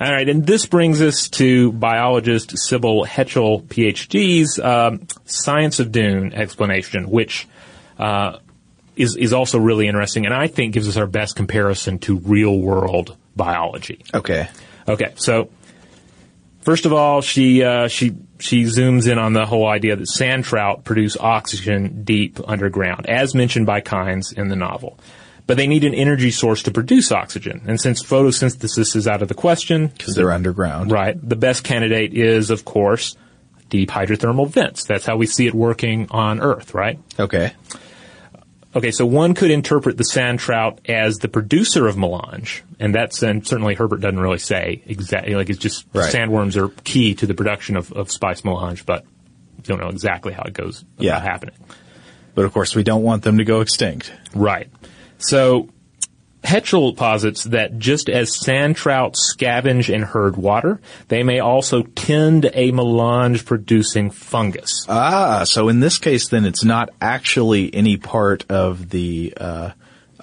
[0.00, 6.32] All right, and this brings us to biologist Sybil Hetchel, PhD's um, Science of Dune
[6.32, 7.46] explanation, which
[7.96, 8.38] uh,
[8.96, 12.58] is is also really interesting, and I think gives us our best comparison to real
[12.58, 14.04] world biology.
[14.12, 14.48] Okay.
[14.88, 15.48] Okay, so
[16.62, 20.44] first of all, she uh, she she zooms in on the whole idea that sand
[20.44, 24.98] trout produce oxygen deep underground, as mentioned by Kynes in the novel.
[25.46, 27.62] But they need an energy source to produce oxygen.
[27.66, 30.90] And since photosynthesis is out of the question, Because they're underground.
[30.90, 33.16] right, the best candidate is, of course,
[33.68, 34.84] deep hydrothermal vents.
[34.84, 36.98] That's how we see it working on Earth, right?
[37.18, 37.52] Okay.
[38.76, 43.22] Okay, so one could interpret the sand trout as the producer of melange, and that's
[43.22, 45.34] and certainly Herbert doesn't really say exactly.
[45.36, 46.12] Like it's just Right.
[46.12, 49.04] sandworms are key to the production of, of spice melange, but
[49.62, 51.20] don't know exactly how it goes about Yeah.
[51.20, 51.54] happening.
[52.34, 54.12] But of course, we don't want them to go extinct.
[54.34, 54.68] Right.
[55.18, 55.68] So
[56.44, 62.50] Hetchel posits that just as sand trout scavenge and herd water, they may also tend
[62.52, 64.84] a melange producing fungus.
[64.88, 69.70] Ah, so in this case, then it's not actually any part of the uh,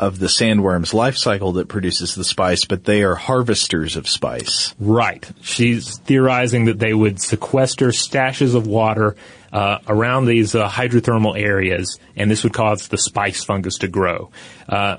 [0.02, 4.74] of the sandworm's life cycle that produces the spice, but they are harvesters of spice.
[4.80, 5.30] Right.
[5.42, 9.16] She's theorizing that they would sequester stashes of water
[9.54, 14.32] uh, around these uh, hydrothermal areas, and this would cause the spice fungus to grow.
[14.68, 14.98] Uh,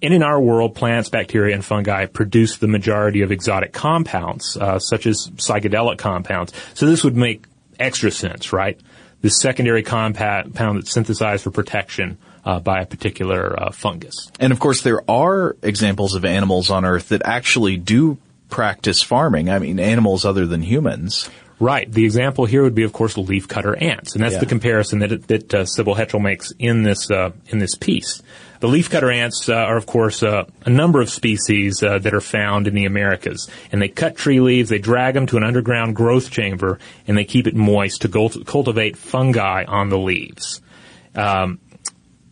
[0.00, 4.78] and in our world, plants, bacteria, and fungi produce the majority of exotic compounds, uh,
[4.78, 6.54] such as psychedelic compounds.
[6.72, 7.44] So this would make
[7.78, 8.80] extra sense, right?
[9.20, 14.30] This secondary compound that's synthesized for protection uh, by a particular uh, fungus.
[14.40, 19.48] And of course, there are examples of animals on Earth that actually do practice farming.
[19.48, 21.30] I mean, animals other than humans.
[21.58, 21.90] Right.
[21.90, 24.40] The example here would be, of course, leafcutter ants, and that's Yeah.
[24.40, 28.20] the comparison that that uh, Sybil Hetchel makes in this uh, in this piece.
[28.58, 32.20] The leafcutter ants uh, are, of course, uh, a number of species uh, that are
[32.20, 35.94] found in the Americas, and they cut tree leaves, they drag them to an underground
[35.96, 40.60] growth chamber, and they keep it moist to cult- cultivate fungi on the leaves.
[41.14, 41.58] Um,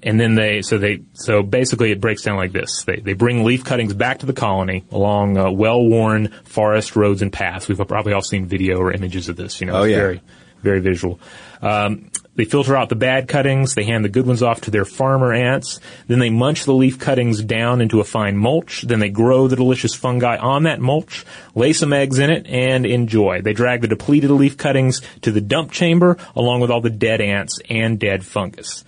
[0.03, 2.85] and then they so they so basically it breaks down like this.
[2.85, 7.33] They they bring leaf cuttings back to the colony along uh, well-worn forest roads and
[7.33, 7.69] paths.
[7.69, 9.99] We've probably all seen video or images of this you know Oh, it's yeah.
[9.99, 10.21] very
[10.63, 11.19] very visual.
[11.63, 13.75] Um, they filter out the bad cuttings.
[13.75, 15.81] They hand the good ones off to their farmer ants.
[16.07, 18.83] Then they munch the leaf cuttings down into a fine mulch.
[18.83, 22.87] Then they grow the delicious fungi on that mulch lay some eggs in it and
[22.87, 23.43] enjoy.
[23.43, 27.21] They drag the depleted leaf cuttings to the dump chamber along with all the dead
[27.21, 28.85] ants and dead fungus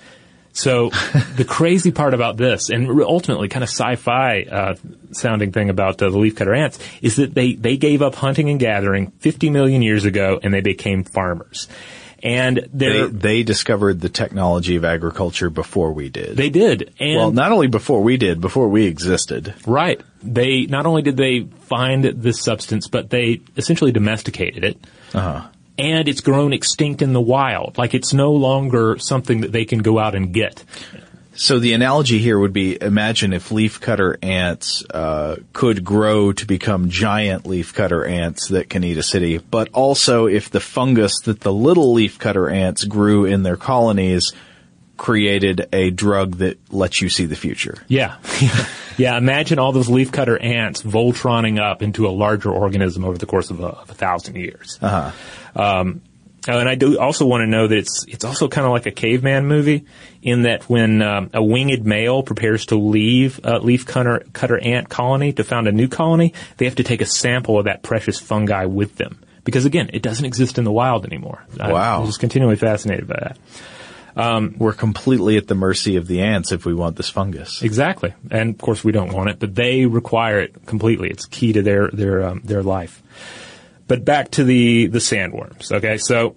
[0.53, 0.91] so
[1.37, 4.75] the crazy part about this, and ultimately kind of sci-fi uh,
[5.13, 8.61] sounding thing about uh, the leafcutter ants, is that they they gave up hunting and
[8.61, 11.69] gathering 50 million years ago, and they became farmers.
[12.25, 16.37] And They, they discovered the technology of agriculture before we did.
[16.37, 19.55] they did, and well, not only before we did, before we existed.
[19.67, 24.79] right, they not only did they find this substance, but they essentially domesticated it.
[25.13, 25.49] Uh-huh.
[25.79, 27.79] And it's grown extinct in the wild.
[27.79, 30.63] Like it's no longer something that they can go out and get.
[31.35, 36.91] So the analogy here would be: imagine if leafcutter ants uh, could grow to become
[36.91, 41.53] giant leafcutter ants that can eat a city, but also if the fungus that the
[41.53, 44.33] little leafcutter ants grew in their colonies
[45.03, 47.83] created a drug that lets you see the future.
[47.89, 48.19] Yeah.
[48.99, 53.51] yeah, imagine all those leafcutter ants Voltroning up into a larger organism over the course
[53.51, 54.79] of a, of a thousand years.
[54.81, 55.11] Uh-huh.
[55.55, 56.03] Um,
[56.49, 58.87] oh, and I do also want to know that it's it's also kind of like
[58.87, 59.85] a caveman movie
[60.23, 64.89] in that when um, a winged male prepares to leave a leaf cutter, cutter ant
[64.89, 68.19] colony to found a new colony, they have to take a sample of that precious
[68.19, 69.19] fungi with them.
[69.45, 71.45] Because again, it doesn't exist in the wild anymore.
[71.59, 72.01] Wow.
[72.01, 73.39] I'm just continually fascinated by that.
[74.59, 77.63] We're completely at the mercy of the ants if we want this fungus.
[77.63, 81.11] Exactly, and of course we don't want it, but they require it completely.
[81.11, 83.03] It's key to their their um, their life.
[83.89, 85.73] But back to the the sandworms.
[85.73, 86.37] Okay, so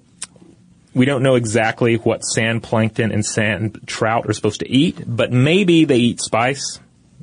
[0.93, 5.31] we don't know exactly what sand plankton and sand trout are supposed to eat, but
[5.31, 6.79] maybe they eat spice,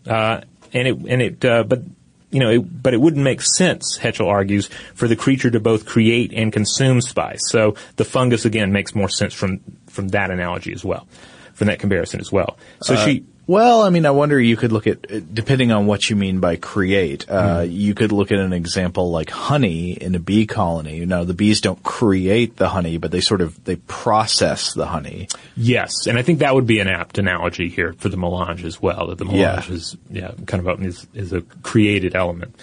[0.06, 1.44] uh, and it and it.
[1.44, 1.82] Uh, but
[2.30, 5.84] you know, it, but it wouldn't make sense, Hetchel argues, for the creature to both
[5.84, 7.40] create and consume spice.
[7.48, 11.06] So the fungus again makes more sense from from that analogy as well,
[11.54, 12.58] from that comparison as well.
[12.82, 13.24] So she.
[13.46, 16.54] Well, I mean, I wonder you could look at, depending on what you mean by
[16.56, 20.96] create, uh, you could look at an example like honey in a bee colony.
[20.96, 24.86] You know, the bees don't create the honey, but they sort of, they process the
[24.86, 25.26] honey.
[25.56, 28.80] Yes, and I think that would be an apt analogy here for the melange as
[28.80, 29.08] well.
[29.08, 29.74] That the melange Yeah.
[29.74, 32.54] is yeah kind of a, is, is a created element.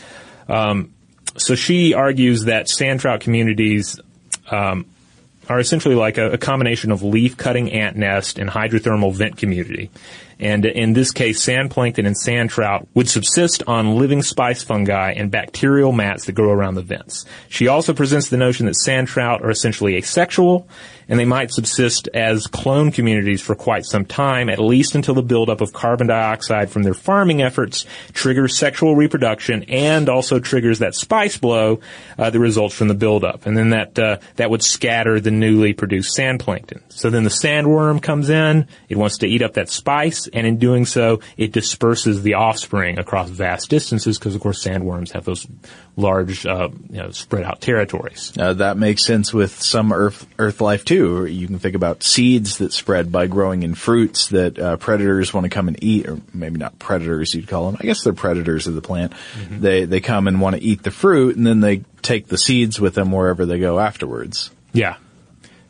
[0.48, 0.94] Um,
[1.36, 4.00] so she argues that sand trout communities
[4.50, 4.86] um,
[5.50, 9.92] are essentially like a, a combination of leaf cutting ant nest and hydrothermal vent community.
[10.40, 15.12] And in this case, sand plankton and sand trout would subsist on living spice fungi
[15.12, 17.26] and bacterial mats that grow around the vents.
[17.50, 20.68] She also presents the notion that sand trout are essentially asexual
[21.10, 25.24] and they might subsist as clone communities for quite some time, at least until the
[25.24, 30.94] buildup of carbon dioxide from their farming efforts triggers sexual reproduction and also triggers that
[30.94, 31.80] spice blow
[32.18, 33.48] uh, that results from the buildup.
[33.48, 36.84] And then that uh, that would scatter the newly produced sand plankton.
[36.90, 40.58] So then the sandworm comes in, it wants to eat up that spice, and in
[40.58, 45.48] doing so, it disperses the offspring across vast distances because, of course, sandworms have those
[45.96, 48.34] large, uh, you know, spread out territories.
[48.38, 51.26] Uh, that makes sense with some earth, earth life too.
[51.26, 55.46] You can think about seeds that spread by growing in fruits that uh, predators want
[55.46, 57.78] to come and eat, or maybe not predators you'd call them.
[57.80, 59.14] I guess they're predators of the plant.
[59.14, 59.62] Mm-hmm.
[59.62, 62.80] They they come and want to eat the fruit, and then they take the seeds
[62.80, 64.52] with them wherever they go afterwards.
[64.72, 64.96] Yeah.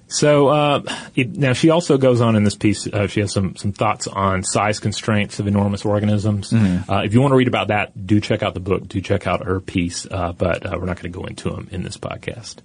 [0.10, 0.82] So uh,
[1.15, 2.88] it, now she also goes on in this piece.
[2.88, 6.50] Uh, she has some some thoughts on size constraints of enormous organisms.
[6.50, 6.91] Mm-hmm.
[6.91, 8.88] Uh, if you want to read about that, do check out the book.
[8.88, 10.08] Do check out her piece.
[10.10, 12.58] Uh, but uh, we're not going to go into them in this podcast.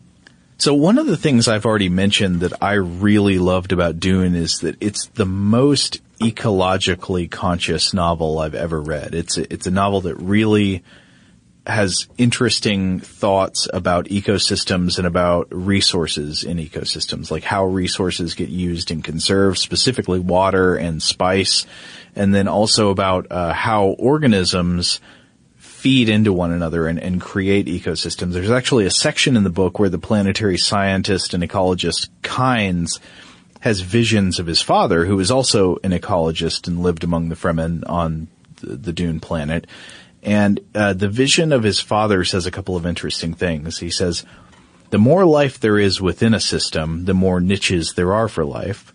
[0.56, 4.60] So one of the things I've already mentioned that I really loved about Dune is
[4.60, 9.14] that it's the most ecologically conscious novel I've ever read.
[9.14, 10.82] It's a, it's a novel that really
[11.66, 18.90] has interesting thoughts about ecosystems and about resources in ecosystems, like how resources get used
[18.90, 21.66] and conserved, specifically water and spice,
[22.14, 25.00] and then also about uh, how organisms
[25.56, 28.32] feed into one another and, and create ecosystems.
[28.32, 33.00] There's actually a section in the book where the planetary scientist and ecologist Kynes
[33.60, 37.82] has visions of his father, who is also an ecologist and lived among the Fremen
[37.88, 38.28] on
[38.60, 39.66] the, the Dune planet
[40.24, 43.78] and uh, the vision of his father says a couple of interesting things.
[43.78, 44.24] He says,
[44.90, 48.92] the more life there is within a system, the more niches there are for life.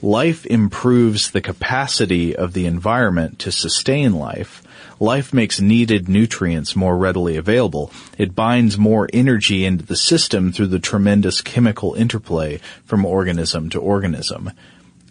[0.00, 4.62] Life improves the capacity of the environment to sustain life.
[4.98, 7.92] Life makes needed nutrients more readily available.
[8.18, 13.80] It binds more energy into the system through the tremendous chemical interplay from organism to
[13.80, 14.52] organism.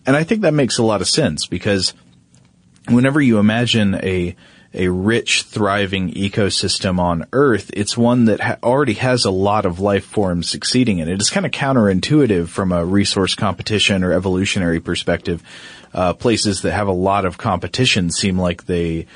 [0.06, 1.94] And I think that makes a lot of sense because
[2.88, 4.36] whenever you imagine a
[4.74, 9.80] a rich, thriving ecosystem on Earth, it's one that ha- already has a lot of
[9.80, 11.16] life forms succeeding in it.
[11.16, 15.44] It's kind of counterintuitive from a resource competition or evolutionary perspective.
[15.94, 19.08] Uh, places that have a lot of competition seem like they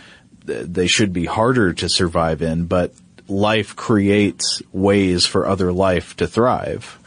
[0.44, 2.94] they should be harder to survive in, but
[3.28, 7.00] life creates ways for other life to thrive.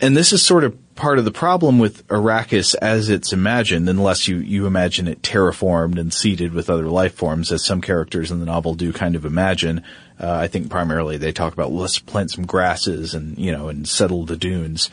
[0.00, 4.26] And this is sort of part of the problem with Arrakis as it's imagined, unless
[4.26, 8.40] you, you imagine it terraformed and seeded with other life forms, as some characters in
[8.40, 9.84] the novel do kind of imagine.
[10.20, 13.88] Uh, I think primarily they talk about let's plant some grasses and, you know, and
[13.88, 14.90] settle the dunes.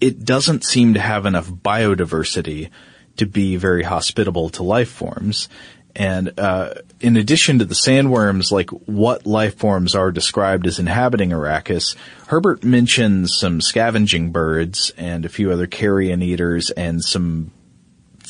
[0.00, 2.70] It doesn't seem to have enough biodiversity
[3.16, 5.48] to be very hospitable to life forms.
[5.96, 11.30] And uh, in addition to the sandworms, like what life forms are described as inhabiting
[11.30, 11.96] Arrakis,
[12.28, 17.50] Herbert mentions some scavenging birds and a few other carrion eaters and some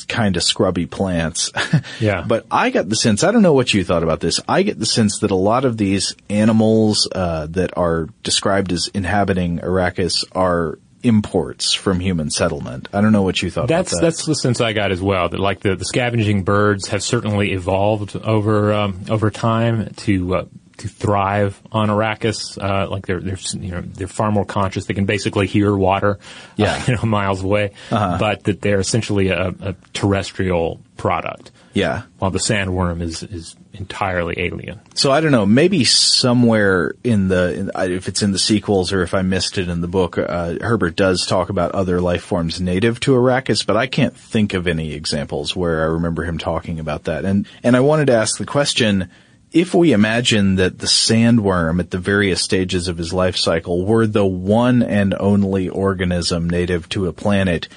[0.09, 1.51] kind of scrubby plants.
[2.01, 2.25] Yeah.
[2.27, 4.77] but I got the sense, I don't know what you thought about this, I get
[4.77, 10.25] the sense that a lot of these animals uh, that are described as inhabiting Arrakis
[10.33, 12.89] are imports from human settlement.
[12.91, 13.67] I don't know what you thought.
[13.67, 14.01] That's that.
[14.01, 15.29] that's the sense I got as well.
[15.29, 20.45] That like the, the scavenging birds have certainly evolved over um, over time to uh,
[20.77, 22.61] to thrive on Arrakis.
[22.61, 24.85] Uh, like they're they're you know they're far more conscious.
[24.85, 26.17] They can basically hear water, uh,
[26.57, 26.73] yeah.
[26.73, 27.71] Uh, you know, miles away.
[27.91, 28.17] Uh-huh.
[28.19, 31.51] But that they're essentially a, a terrestrial product.
[31.75, 32.03] Yeah.
[32.19, 34.79] While the sandworm is is entirely alien.
[34.95, 35.45] So I don't know.
[35.45, 39.67] Maybe somewhere in the in, if it's in the sequels or if I missed it
[39.67, 43.75] in the book, uh, Herbert does talk about other life forms native to Arrakis, but
[43.75, 47.25] I can't think of any examples where I remember him talking about that.
[47.25, 49.11] And and I wanted to ask the question.
[49.51, 54.05] If we imagine that the sandworm at the various stages of his life cycle were
[54.05, 57.69] the one and only organism native to a planet,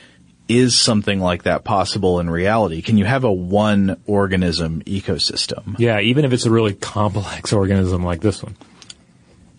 [0.49, 2.83] is something like that possible in reality?
[2.83, 5.79] Can you have a one organism ecosystem?
[5.79, 8.57] Yeah, even if it's a really complex organism like this one.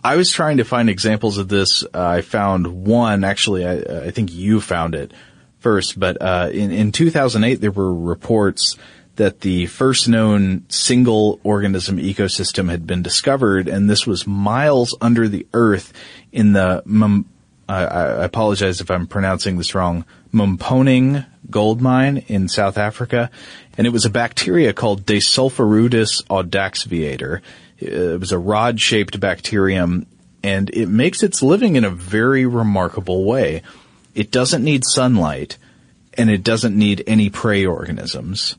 [0.02, 1.84] I was trying to find examples of this.
[1.84, 5.12] Uh, I found one, actually, I, I, think you found it
[5.58, 8.76] first, but uh, in, in 2008 there were reports
[9.16, 15.28] that the first known single organism ecosystem had been discovered, and this was miles under
[15.28, 15.92] the earth
[16.32, 16.82] in the,
[17.68, 23.30] I, I apologize if I'm pronouncing this wrong, Mumponing gold mine in South Africa,
[23.76, 27.40] and it was a bacteria called Desulforudis audaxviator.
[27.78, 30.06] It was a rod-shaped bacterium,
[30.42, 33.62] and it makes its living in a very remarkable way.
[34.14, 35.56] It doesn't need sunlight,
[36.14, 38.56] and it doesn't need any prey organisms.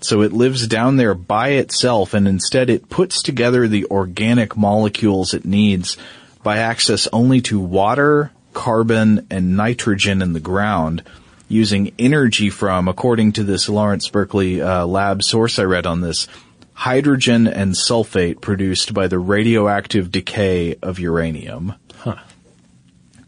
[0.00, 5.32] So it lives down there by itself, and instead it puts together the organic molecules
[5.32, 5.96] it needs
[6.42, 11.02] by access only to water, carbon and nitrogen in the ground
[11.48, 16.26] using energy from, according to this Lawrence Berkeley uh, lab source I read on this,
[16.72, 21.74] hydrogen and sulfate produced by the radioactive decay of uranium.
[21.96, 22.16] Huh.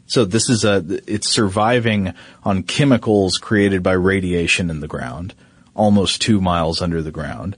[0.07, 5.34] So this is a, it's surviving on chemicals created by radiation in the ground,
[5.74, 7.57] almost two miles under the ground.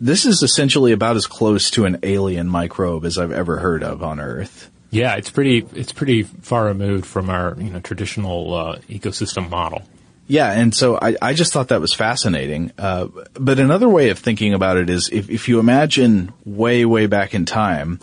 [0.00, 4.02] This is essentially about as close to an alien microbe as I've ever heard of
[4.02, 4.70] on Earth.
[4.90, 9.82] Yeah, it's pretty it's pretty far removed from our you know traditional uh, ecosystem model.
[10.28, 12.72] Yeah, and so I, I just thought that was fascinating.
[12.76, 17.06] Uh, but another way of thinking about it is if, if you imagine way, way
[17.06, 18.00] back in time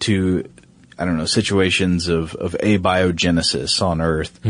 [0.00, 0.48] to,
[0.98, 4.40] I don't know, situations of, of abiogenesis on Earth,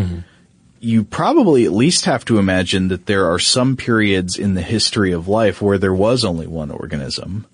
[0.79, 5.11] you probably at least have to imagine that there are some periods in the history
[5.11, 7.47] of life where there was only one organism.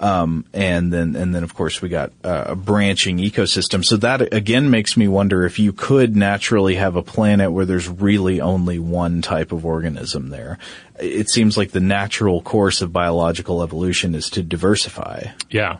[0.00, 3.84] Um, and then, and then of course we got uh, a branching ecosystem.
[3.84, 7.86] So that again makes me wonder if you could naturally have a planet where there's
[7.86, 10.58] really only one type of organism there.
[10.98, 15.24] It seems like the natural course of biological evolution is to diversify.
[15.50, 15.78] Yeah.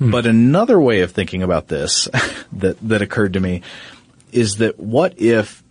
[0.00, 2.08] But another way of thinking about this
[2.52, 3.62] that, that occurred to me
[4.30, 5.63] is that what if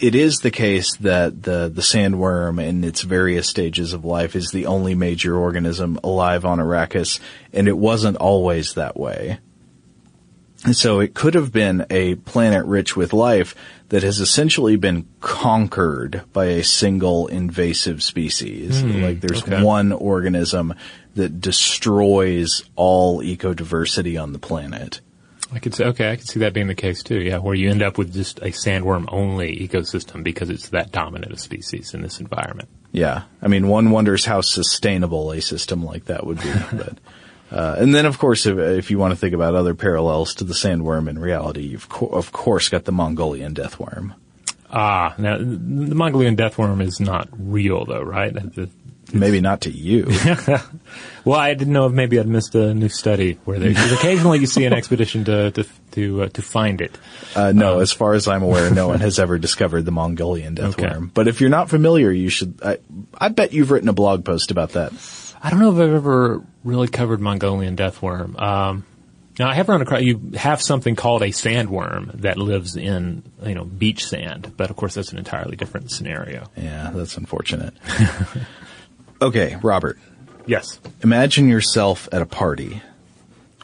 [0.00, 4.50] it is the case that the, the sandworm in its various stages of life is
[4.50, 7.20] the only major organism alive on Arrakis,
[7.52, 9.38] and it wasn't always that way.
[10.72, 13.54] So it could have been a planet rich with life
[13.88, 18.80] that has essentially been conquered by a single invasive species.
[18.80, 19.62] Hmm, like there's okay.
[19.62, 20.74] one organism
[21.14, 25.00] that destroys all ecodiversity on the planet.
[25.52, 27.20] I could say okay, I could see that being the case too.
[27.20, 31.32] Yeah, where you end up with just a sandworm only ecosystem because it's that dominant
[31.32, 32.68] a species in this environment.
[32.92, 33.22] Yeah.
[33.42, 36.52] I mean, one wonders how sustainable a system like that would be.
[36.72, 36.98] but,
[37.50, 40.44] uh, and then of course, if, if you want to think about other parallels to
[40.44, 44.14] the sandworm in reality, you've co- of course got the Mongolian deathworm.
[44.72, 48.32] Ah, now the Mongolian deathworm is not real though, right?
[48.32, 48.70] The-
[49.12, 50.06] Maybe not to you.
[51.24, 54.46] well, I didn't know if maybe I'd missed a new study where they, occasionally you
[54.46, 56.96] see an expedition to to to, uh, to find it.
[57.34, 60.96] Uh, no, as far as I'm aware, no one has ever discovered the Mongolian deathworm.
[60.96, 61.10] Okay.
[61.12, 62.60] But if you're not familiar, you should.
[62.62, 62.78] I,
[63.18, 64.92] I bet you've written a blog post about that.
[65.42, 68.40] I don't know if I've ever really covered Mongolian deathworm.
[68.40, 68.84] Um,
[69.38, 73.54] now I have run across you have something called a sandworm that lives in you
[73.54, 76.46] know beach sand, but of course that's an entirely different scenario.
[76.56, 77.74] Yeah, that's unfortunate.
[79.20, 79.98] okay, Robert.
[80.46, 80.80] Yes.
[81.02, 82.82] Imagine yourself at a party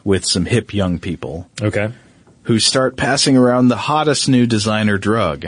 [0.04, 1.90] with some hip young people Okay.
[2.44, 5.46] who start passing around the hottest new designer drug.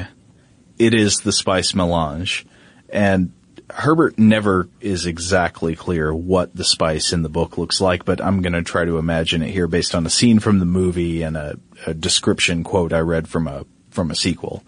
[0.79, 2.45] It is the spice melange.
[2.89, 3.33] And
[3.71, 8.41] Herbert never is exactly clear what the spice in the book looks like, but I'm
[8.43, 11.37] going to try to imagine it here based on a scene from the movie and
[11.37, 14.65] a, a description quote I read from a from a sequel.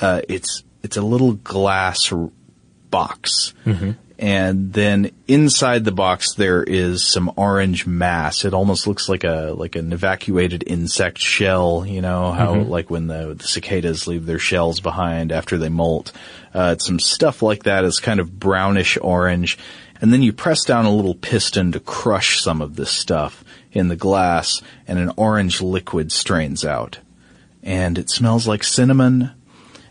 [0.00, 2.12] Uh, it's it's a little glass
[2.90, 3.54] box,
[4.18, 8.44] and then inside the box there is some orange mass.
[8.44, 11.84] It almost looks like a like an evacuated insect shell.
[11.84, 16.12] You know how like when the, the cicadas leave their shells behind after they molt.
[16.54, 17.84] Uh, it's some stuff like that.
[17.84, 19.58] It's kind of brownish orange,
[20.00, 23.88] and then you press down a little piston to crush some of this stuff in
[23.88, 26.98] the glass, and an orange liquid strains out.
[27.64, 29.32] And it smells like cinnamon,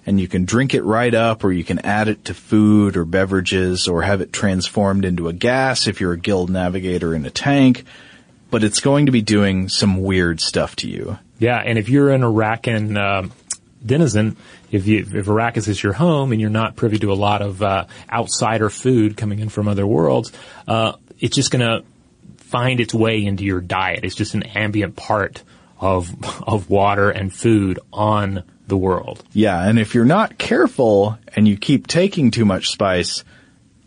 [0.05, 3.05] and you can drink it right up or you can add it to food or
[3.05, 7.29] beverages or have it transformed into a gas if you're a guild navigator in a
[7.29, 7.85] tank.
[8.51, 11.17] But it's going to be doing some weird stuff to you.
[11.39, 13.31] Yeah, and if you're an Arakan um
[13.85, 14.37] denizen,
[14.71, 17.61] if you if Arrakis is your home and you're not privy to a lot of
[17.61, 20.31] uh, outsider food coming in from other worlds,
[20.67, 21.85] uh, it's just going to
[22.37, 24.01] find its way into your diet.
[24.03, 25.43] It's just an ambient part
[25.79, 26.11] of
[26.43, 29.23] of water and food on the world.
[29.33, 33.23] Yeah, and if you're not careful and you keep taking too much spice,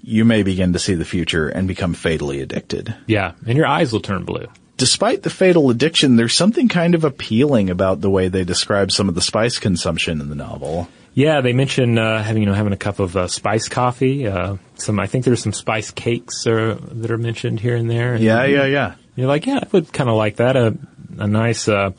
[0.02, 2.94] you may begin to see the future and become fatally addicted.
[3.06, 4.46] Yeah, and your eyes will turn blue.
[4.76, 9.08] Despite the fatal addiction, there's something kind of appealing about the way they describe some
[9.08, 10.88] of the spice consumption in the novel.
[11.14, 14.26] Yeah, they mention uh, having you know having a cup of uh, spice coffee.
[14.26, 18.16] Uh, some I think there's some spice cakes are, that are mentioned here and there.
[18.16, 18.94] Yeah, yeah, yeah.
[19.14, 20.56] You're like, yeah, I would kind of like that.
[20.56, 20.76] A
[21.18, 21.92] a nice, uh,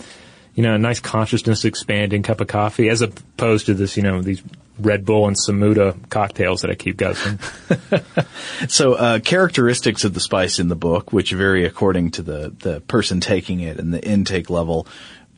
[0.58, 4.24] you know, a nice consciousness expanding cup of coffee, as opposed to this, you know,
[4.24, 4.42] these
[4.80, 7.40] Red Bull and semuta cocktails that I keep guzzling.
[8.68, 12.82] So, uh, characteristics of the spice in the book, which vary according to the, the
[12.82, 14.88] person taking it and the intake level,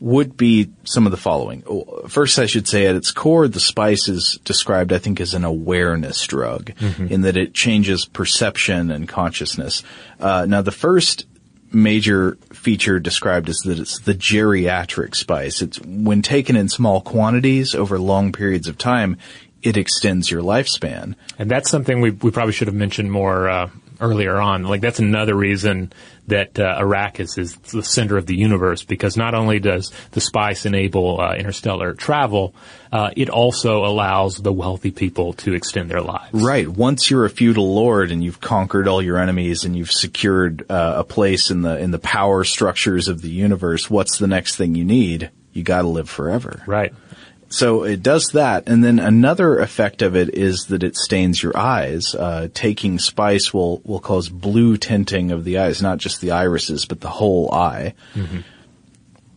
[0.00, 1.62] would be some of the following.
[1.68, 5.34] Oh, First, I should say at its core, the spice is described, I think, as
[5.34, 6.72] an awareness drug
[7.10, 9.82] in that it changes perception and consciousness.
[10.18, 11.26] Uh, now, the first
[11.72, 15.62] major feature described is that it's the geriatric spice.
[15.62, 19.16] It's when taken in small quantities over long periods of time,
[19.62, 21.14] it extends your lifespan.
[21.38, 24.64] And that's something we we probably should have mentioned more uh, earlier on.
[24.64, 25.92] Like that's another reason
[26.30, 30.66] that uh, Arrakis is the center of the universe because not only does the spice
[30.66, 32.54] enable uh, interstellar travel,
[32.92, 36.32] uh, it also allows the wealthy people to extend their lives.
[36.32, 36.66] Right.
[36.66, 40.94] Once you're a feudal lord and you've conquered all your enemies and you've secured uh,
[40.96, 44.74] a place in the in the power structures of the universe, what's the next thing
[44.74, 45.30] you need?
[45.52, 46.62] You got to live forever.
[46.66, 46.92] Right.
[47.52, 51.56] So it does that, and then another effect of it is that it stains your
[51.56, 52.14] eyes.
[52.14, 56.84] Uh, taking spice will will cause blue tinting of the eyes, not just the irises,
[56.84, 57.94] but the whole eye.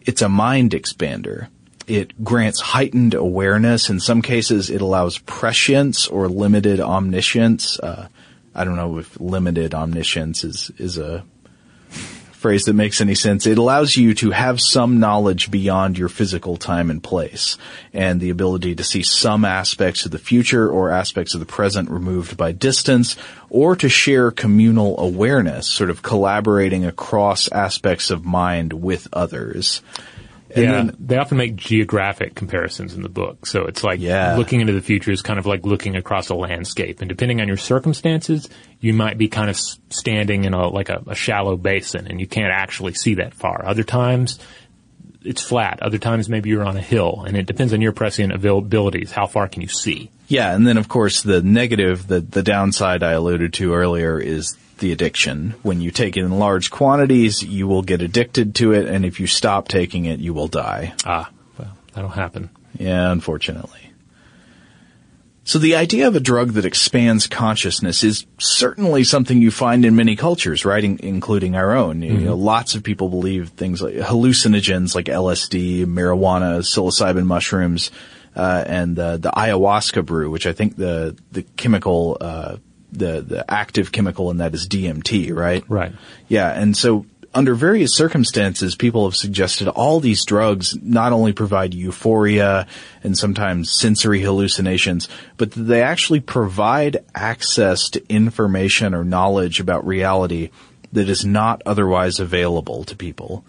[0.02, 1.48] It's a mind expander.
[1.88, 3.90] It grants heightened awareness.
[3.90, 7.80] In some cases, it allows prescience or limited omniscience.
[7.80, 8.10] Uh,
[8.54, 11.24] I don't know if limited omniscience is is a
[12.44, 13.48] phrase that makes any sense.
[13.48, 17.58] It allows you to have some knowledge beyond your physical time and place
[17.94, 21.90] and the ability to see some aspects of the future or aspects of the present
[21.90, 23.16] removed by distance
[23.50, 29.82] or to share communal awareness, sort of collaborating across aspects of mind with others.
[30.56, 33.46] And yeah, then- they often make geographic comparisons in the book.
[33.46, 34.36] So it's like Yeah.
[34.38, 37.00] looking into the future is kind of like looking across a landscape.
[37.02, 38.50] And depending on your circumstances,
[38.80, 39.58] you might be kind of
[39.90, 43.64] standing in a like a, a shallow basin and you can't actually see that far.
[43.66, 44.40] Other times
[45.26, 45.82] it's flat.
[45.82, 49.10] Other times maybe you're on a hill and it depends on your prescient availabilities.
[49.12, 50.10] How far can you see?
[50.28, 54.56] Yeah, and then of course the negative, the the downside I alluded to earlier is
[54.80, 55.56] the addiction.
[55.64, 59.20] When you take it in large quantities, you will get addicted to it, and if
[59.20, 60.94] you stop taking it, you will die.
[61.06, 62.50] Ah, well, that'll happen.
[62.78, 63.80] Yeah, unfortunately.
[65.46, 69.94] So the idea of a drug that expands consciousness is certainly something you find in
[69.94, 70.84] many cultures, right?
[70.84, 72.02] In- including our own.
[72.02, 77.92] You know, lots of people believe things like hallucinogens like LSD, marijuana, psilocybin mushrooms,
[78.38, 82.58] uh, and uh, the ayahuasca brew, which I think the the chemical, uh,
[82.94, 85.64] the the active chemical in that is DMT, right?
[85.68, 85.94] Right.
[86.28, 91.74] Yeah, and so under various circumstances, people have suggested all these drugs not only provide
[91.74, 92.68] euphoria
[93.04, 99.86] and sometimes sensory hallucinations, but that they actually provide access to information or knowledge about
[99.86, 100.52] reality
[100.92, 103.44] that is not otherwise available to people.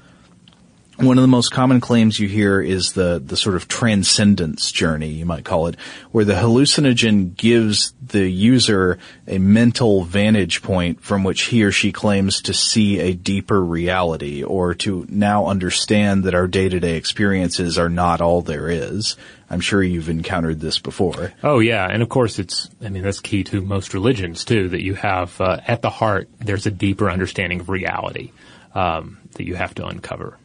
[0.97, 5.09] One of the most common claims you hear is the, the sort of transcendence journey,
[5.09, 5.77] you might call it,
[6.13, 11.91] where the hallucinogen gives the user a mental vantage point from which he or she
[11.91, 17.89] claims to see a deeper reality or to now understand that our day-to-day experiences are
[17.89, 19.17] not all there is.
[19.51, 21.33] I'm sure you've encountered this before.
[21.43, 22.71] Oh yeah, and of course it's.
[22.85, 24.69] I mean that's key to most religions too.
[24.69, 28.33] That you have uh, at the heart, there's a deeper understanding of reality
[28.75, 30.39] um, that you have to uncover.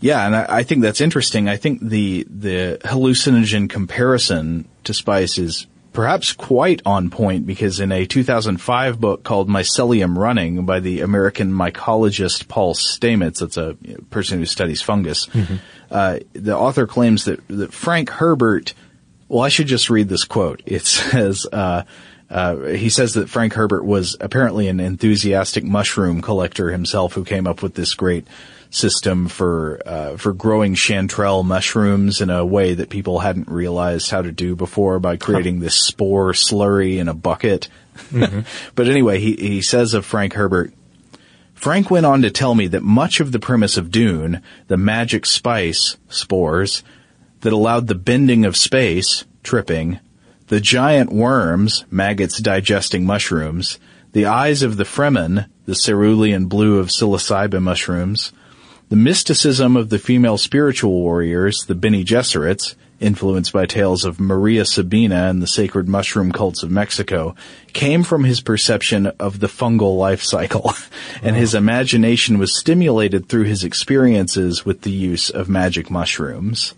[0.00, 1.48] Yeah, and I, I think that's interesting.
[1.48, 7.92] I think the the hallucinogen comparison to spice is perhaps quite on point because in
[7.92, 13.76] a 2005 book called Mycelium Running by the American mycologist Paul Stamets, that's a
[14.10, 15.28] person who studies fungus,
[15.90, 18.74] uh, the author claims that, that Frank Herbert,
[19.28, 20.62] well, I should just read this quote.
[20.66, 21.84] It says, uh,
[22.30, 27.46] uh, he says that Frank Herbert was apparently an enthusiastic mushroom collector himself who came
[27.46, 28.26] up with this great
[28.72, 34.22] system for uh, for growing chanterelle mushrooms in a way that people hadn't realized how
[34.22, 37.68] to do before by creating this spore slurry in a bucket.
[38.74, 40.72] but anyway, he he says of Frank Herbert,
[41.54, 45.26] Frank went on to tell me that much of the premise of Dune, the magic
[45.26, 46.82] spice, spores,
[47.42, 50.00] that allowed the bending of space, tripping,
[50.48, 53.78] the giant worms, maggots digesting mushrooms,
[54.12, 58.32] the eyes of the Fremen, the cerulean blue of psilocybin mushrooms,
[58.92, 64.66] the mysticism of the female spiritual warriors, the Bene Gesserits, influenced by tales of Maria
[64.66, 67.34] Sabina and the sacred mushroom cults of Mexico,
[67.72, 70.74] came from his perception of the fungal life cycle,
[71.22, 76.74] and his imagination was stimulated through his experiences with the use of magic mushrooms.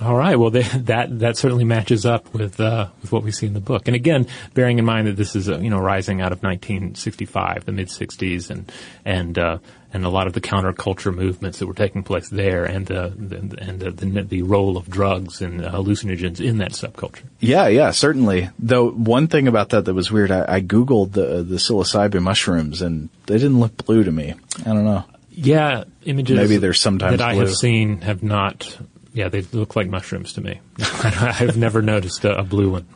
[0.00, 0.36] All right.
[0.36, 3.60] Well, they, that that certainly matches up with uh, with what we see in the
[3.60, 3.86] book.
[3.86, 7.64] And again, bearing in mind that this is uh, you know rising out of 1965,
[7.64, 8.70] the mid 60s, and
[9.04, 9.58] and uh,
[9.92, 13.56] and a lot of the counterculture movements that were taking place there, and uh, the,
[13.58, 17.24] and uh, the the role of drugs and hallucinogens in that subculture.
[17.40, 18.48] Yeah, yeah, certainly.
[18.58, 22.82] Though one thing about that that was weird, I, I googled the the psilocybin mushrooms,
[22.82, 24.34] and they didn't look blue to me.
[24.60, 25.04] I don't know.
[25.32, 27.46] Yeah, images Maybe they're sometimes that I blue.
[27.46, 28.78] have seen have not.
[29.12, 30.60] Yeah, they look like mushrooms to me.
[30.78, 32.86] I've never noticed a, a blue one.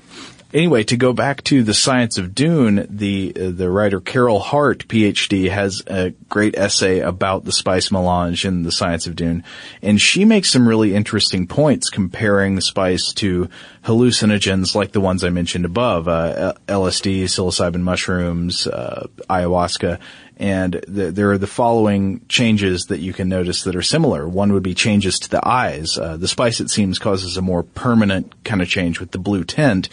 [0.54, 4.86] Anyway, to go back to the science of Dune, the uh, the writer Carol Hart,
[4.86, 9.42] PhD, has a great essay about the spice melange in the science of Dune,
[9.82, 13.48] and she makes some really interesting points comparing spice to
[13.82, 19.98] hallucinogens like the ones I mentioned above, uh, LSD, psilocybin mushrooms, uh, ayahuasca,
[20.36, 24.28] And th- there are the following changes that you can notice that are similar.
[24.28, 25.96] One would be changes to the eyes.
[25.96, 29.44] Uh, the spice, it seems, causes a more permanent kind of change with the blue
[29.44, 29.88] tint,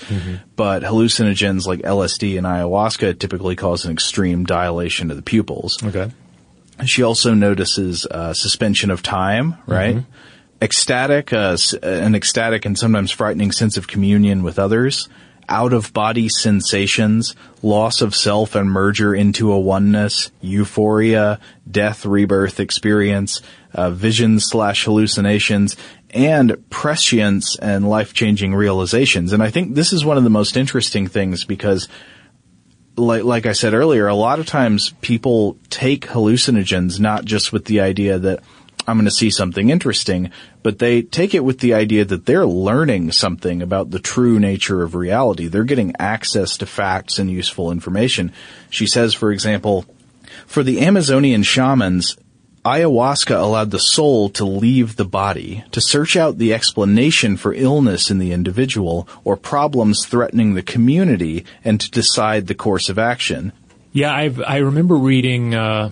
[0.56, 5.78] but hallucinogens like LSD and ayahuasca typically cause an extreme dilation of the pupils.
[5.84, 6.12] Okay.
[6.86, 9.98] She also notices uh, suspension of time, right?
[10.60, 15.08] Ecstatic, uh, an ecstatic and sometimes frightening sense of communion with others.
[15.52, 22.62] Out of body sensations, loss of self and merger into a oneness, euphoria, death, rebirth
[22.62, 23.42] experience,
[23.74, 25.76] uh, visions slash hallucinations,
[26.12, 29.34] and prescience and life changing realizations.
[29.34, 31.90] And I think this is one of the most interesting things because
[32.96, 37.66] like like I said earlier, a lot of times people take hallucinogens not just with
[37.66, 38.42] the idea that
[38.88, 40.32] I'm going to see something interesting,
[40.64, 44.82] but they take it with the idea that they're learning something about the true nature
[44.84, 45.48] of reality.
[45.48, 48.32] They're getting access to facts and useful information.
[48.70, 49.86] She says, for example,
[50.48, 52.18] for the Amazonian shamans,
[52.66, 58.12] ayahuasca allowed the soul to leave the body, to search out the explanation for illness
[58.12, 63.52] in the individual or problems threatening the community, and to decide the course of action.
[63.94, 65.92] Yeah, I've, I remember reading uh,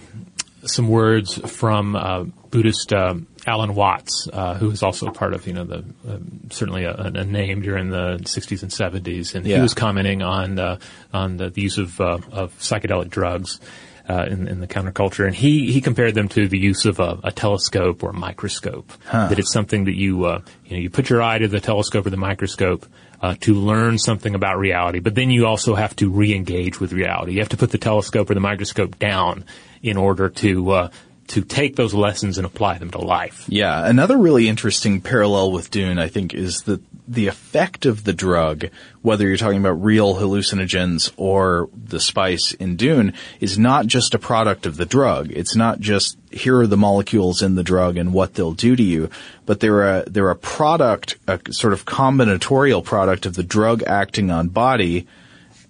[0.63, 5.53] some words from uh, Buddhist uh, Alan Watts, uh, who was also part of you
[5.53, 6.17] know the uh,
[6.49, 10.79] certainly a, a name during the 60s and 70s, and he was commenting on uh,
[11.13, 13.59] on the, the use of uh, of psychedelic drugs.
[14.07, 17.19] Uh, in, in the counterculture, and he, he compared them to the use of a,
[17.23, 18.91] a telescope or a microscope.
[19.29, 22.07] That it's something that you uh, you know you put your eye to the telescope
[22.07, 22.87] or the microscope
[23.21, 27.33] uh, to learn something about reality, but then you also have to re-engage with reality.
[27.33, 29.45] You have to put the telescope or the microscope down
[29.83, 30.89] in order to uh,
[31.29, 33.45] to take those lessons and apply them to life.
[33.47, 38.13] Yeah, another really interesting parallel with Dune, I think, is that the effect of the
[38.13, 38.69] drug,
[39.03, 44.19] whether you're talking about real hallucinogens or the spice in Dune, is not just a
[44.19, 45.31] product of the drug.
[45.31, 48.83] It's not just here are the molecules in the drug and what they'll do to
[48.83, 49.09] you,
[49.45, 54.31] but they're a they're a product, a sort of combinatorial product of the drug acting
[54.31, 55.07] on body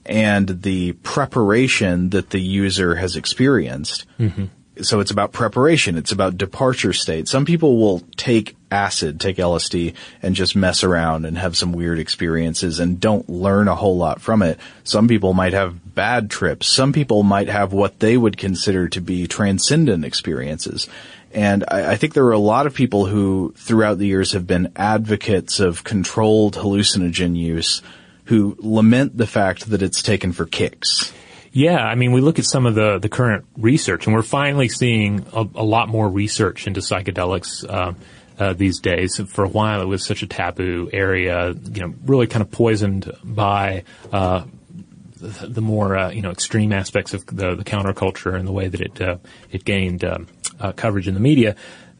[0.05, 4.05] and the preparation that the user has experienced.
[4.19, 4.45] Mm-hmm.
[4.81, 5.97] So it's about preparation.
[5.97, 7.27] It's about departure state.
[7.27, 11.99] Some people will take acid, take LSD, and just mess around and have some weird
[11.99, 14.59] experiences and don't learn a whole lot from it.
[14.83, 16.67] Some people might have bad trips.
[16.67, 20.87] Some people might have what they would consider to be transcendent experiences.
[21.33, 24.47] And I, I think there are a lot of people who, throughout the years, have
[24.47, 27.81] been advocates of controlled hallucinogen use
[28.25, 31.11] who lament the fact that it's taken for kicks.
[31.51, 34.69] Yeah, I mean, we look at some of the, the current research, and we're finally
[34.69, 37.93] seeing a, a lot more research into psychedelics uh,
[38.37, 39.19] uh, these days.
[39.27, 43.11] For a while, it was such a taboo area, you know, really kind of poisoned
[43.23, 44.43] by uh,
[45.19, 48.81] the, more uh, you know extreme aspects of the, the counterculture and the way that
[48.81, 49.17] it uh,
[49.51, 50.27] it gained um,
[50.59, 51.55] uh, coverage in the media.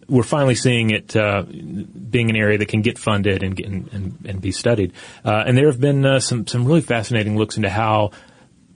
[0.07, 4.17] We're finally seeing it uh, being an area that can get funded and get, and,
[4.25, 4.93] and be studied.
[5.23, 8.11] Uh, and there have been uh, some some really fascinating looks into how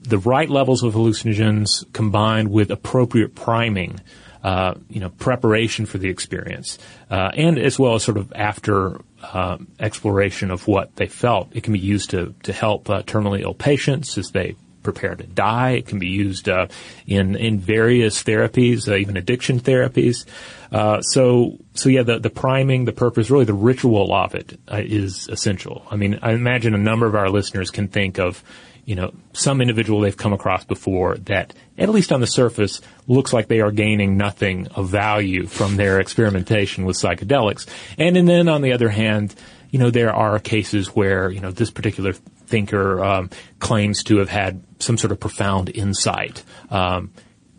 [0.04, 4.00] the right levels of hallucinogens combined with appropriate priming,
[4.42, 6.78] uh, you know, preparation for the experience,
[7.10, 11.62] uh, and as well as sort of after uh, exploration of what they felt, it
[11.62, 15.70] can be used to to help uh, terminally ill patients as they prepare to die.
[15.70, 16.66] It can be used uh,
[17.06, 20.26] in in various therapies, uh, even addiction therapies.
[20.70, 25.28] Uh, so so yeah, the the priming, the purpose, really the ritual of it is
[25.28, 25.86] essential.
[25.90, 28.44] I mean, I imagine a number of our listeners can think of
[28.84, 33.32] you know, some individual they've come across before that, at least on the surface, looks
[33.32, 37.66] like they are gaining nothing of value from their experimentation with psychedelics.
[37.98, 39.34] And, and then on the other hand,
[39.70, 44.28] you know, there are cases where, you know, this particular thinker um, claims to have
[44.28, 46.44] had some sort of profound insight.
[46.70, 47.10] Um,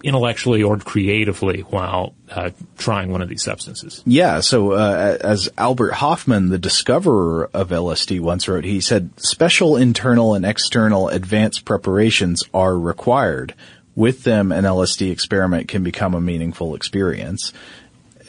[0.06, 4.04] intellectually or creatively while uh, trying one of these substances.
[4.06, 9.76] Yeah, so uh, as Albert Hofmann, the discoverer of LSD, once wrote, he said, special
[9.76, 13.56] internal and external advanced preparations are required.
[13.96, 17.52] With them, an LSD experiment can become a meaningful experience.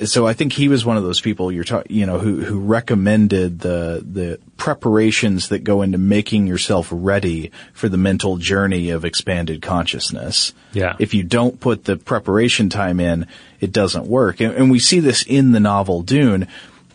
[0.04, 2.60] So I think he was one of those people you're talking, you know, who who
[2.60, 9.04] recommended the the preparations that go into making yourself ready for the mental journey of
[9.04, 10.52] expanded consciousness.
[10.72, 10.96] Yeah.
[10.98, 13.26] If you don't put the preparation time in,
[13.60, 14.40] it doesn't work.
[14.40, 16.46] And, and we see this in the novel Dune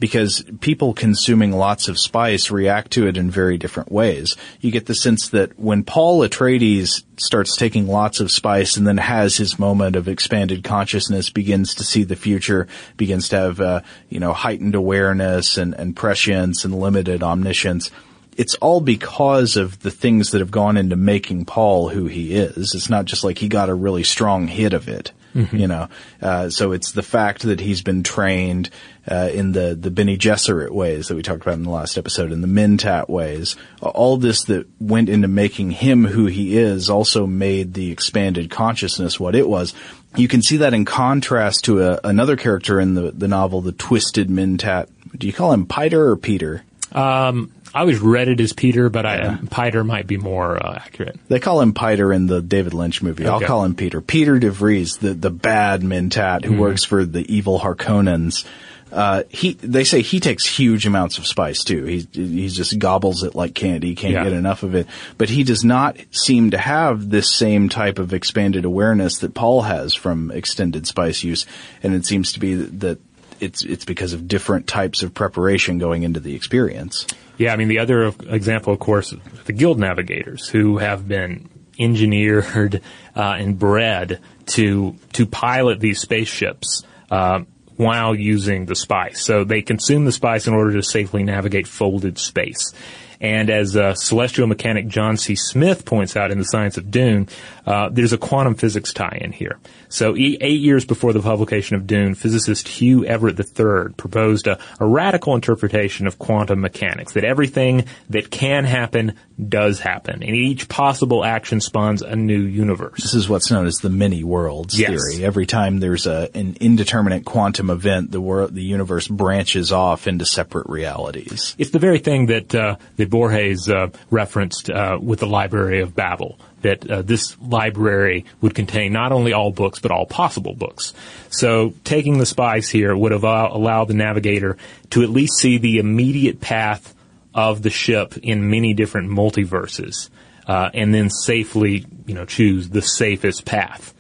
[0.02, 4.36] because people consuming lots of spice react to it in very different ways.
[4.60, 8.98] You get the sense that when Paul Atreides starts taking lots of spice and then
[8.98, 13.82] has his moment of expanded consciousness, begins to see the future, begins to have, uh,
[14.10, 17.92] you know, heightened awareness and, and prescience and limited omniscience,
[18.38, 22.74] it's all because of the things that have gone into making Paul who he is.
[22.74, 25.12] It's not just like he got a really strong hit of it.
[25.34, 25.88] You know,
[26.22, 28.70] uh, so it's the fact that he's been trained
[29.10, 32.32] uh, in the the Bene Gesserit ways that we talked about in the last episode,
[32.32, 33.56] in the Mentat ways.
[33.82, 39.20] All this that went into making him who he is also made the expanded consciousness
[39.20, 39.74] what it was.
[40.16, 43.72] You can see that in contrast to a, another character in the the novel, the
[43.72, 44.90] Twisted Mentat.
[45.18, 46.64] Do you call him Peter or Peter?
[46.92, 51.18] Um, I always read it as Peter, but I, Peter might be more uh, accurate.
[51.30, 53.26] They call him Peter in the David Lynch movie.
[53.26, 54.02] I'll call him Peter.
[54.02, 56.54] Peter DeVries, the, the bad Mentat Hmm.
[56.56, 58.46] who works for the evil Harkonnens.
[58.92, 61.86] Uh, he, they say he takes huge amounts of spice too.
[61.86, 63.96] He, he just gobbles it like candy.
[63.96, 64.26] Can't Yeah.
[64.26, 64.86] get enough of it.
[65.18, 69.62] But he does not seem to have this same type of expanded awareness that Paul
[69.62, 71.46] has from extended spice use.
[71.84, 73.00] And it seems to be that
[73.40, 77.08] it's, it's because of different types of preparation going into the experience.
[77.42, 79.16] Yeah, I mean, the other example, of course,
[79.46, 82.82] the guild navigators who have been engineered
[83.16, 87.40] uh, and bred to to pilot these spaceships uh,
[87.78, 89.26] while using the spice.
[89.26, 92.76] So they consume the spice in order to safely navigate folded space.
[93.20, 95.36] And as uh, celestial mechanic John C.
[95.36, 97.28] Smith points out in The Science of Dune,
[97.66, 99.60] uh, there's a quantum physics tie-in here.
[99.90, 104.58] So e- eight years before the publication of Dune, physicist Hugh Everett III proposed a,
[104.80, 109.14] a radical interpretation of quantum mechanics, that everything that can happen
[109.50, 113.02] does happen, and each possible action spawns a new universe.
[113.02, 114.90] This is what's known as the many worlds Yes.
[114.90, 115.26] theory.
[115.26, 120.26] Every time there's a, an indeterminate quantum event, the world, the universe branches off into
[120.26, 121.56] separate realities.
[121.58, 125.96] It's the very thing that uh, that Borges uh, referenced uh, with the Library of
[125.96, 126.38] Babel.
[126.62, 130.94] That uh, this library would contain not only all books but all possible books.
[131.30, 134.58] So taking the spice here would have allowed the navigator
[134.92, 136.94] to at least see the immediate path
[137.34, 140.10] of the ship in many different multiverses,
[140.48, 143.94] uh, and then safely, you know, choose the safest path.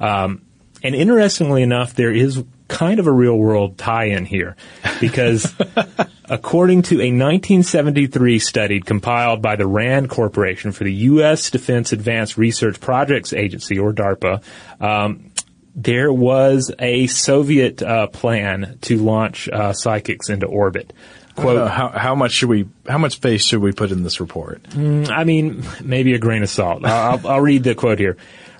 [0.00, 0.42] Um,
[0.82, 4.56] and interestingly enough, there is kind of a real world tie-in here
[5.00, 5.54] because
[6.32, 11.50] according to a 1973 study compiled by the RAND Corporation for the U.S.
[11.50, 14.42] Defense Advanced Research Projects Agency, or DARPA,
[14.80, 15.30] um,
[15.76, 20.92] there was a Soviet uh, plan to launch uh, psychics into orbit.
[21.34, 24.18] Quote, Uh, how, how much should we, how much faith should we put in this
[24.20, 24.60] report?
[24.74, 26.84] I mean, maybe a grain of salt.
[26.84, 28.16] I'll- I'll read the quote here.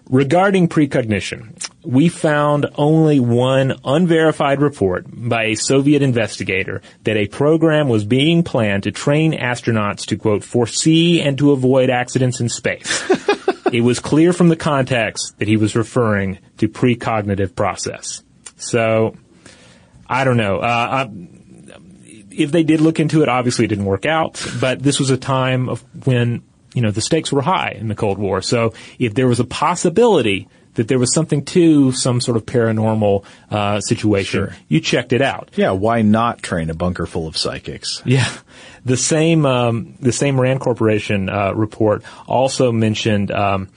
[0.09, 7.89] Regarding precognition, we found only one unverified report by a Soviet investigator that a program
[7.89, 13.03] was being planned to train astronauts to quote, foresee and to avoid accidents in space.
[13.73, 18.23] it was clear from the context that he was referring to precognitive process.
[18.57, 19.17] So,
[20.07, 20.59] I don't know.
[20.59, 21.11] Uh, I,
[22.31, 24.45] if they did look into it, obviously it didn't work out.
[24.61, 26.43] But this was a time of when
[26.75, 28.43] you know the stakes were high in the Cold War.
[28.43, 33.25] So if there was a possibility that there was something to some sort of paranormal
[33.51, 34.57] uh, situation, Sure.
[34.69, 35.51] you checked it out.
[35.55, 38.01] Yeah, why not train a bunker full of psychics?
[38.07, 38.27] Yeah,
[38.85, 43.69] the same um, the same Rand Corporation uh, report also mentioned um,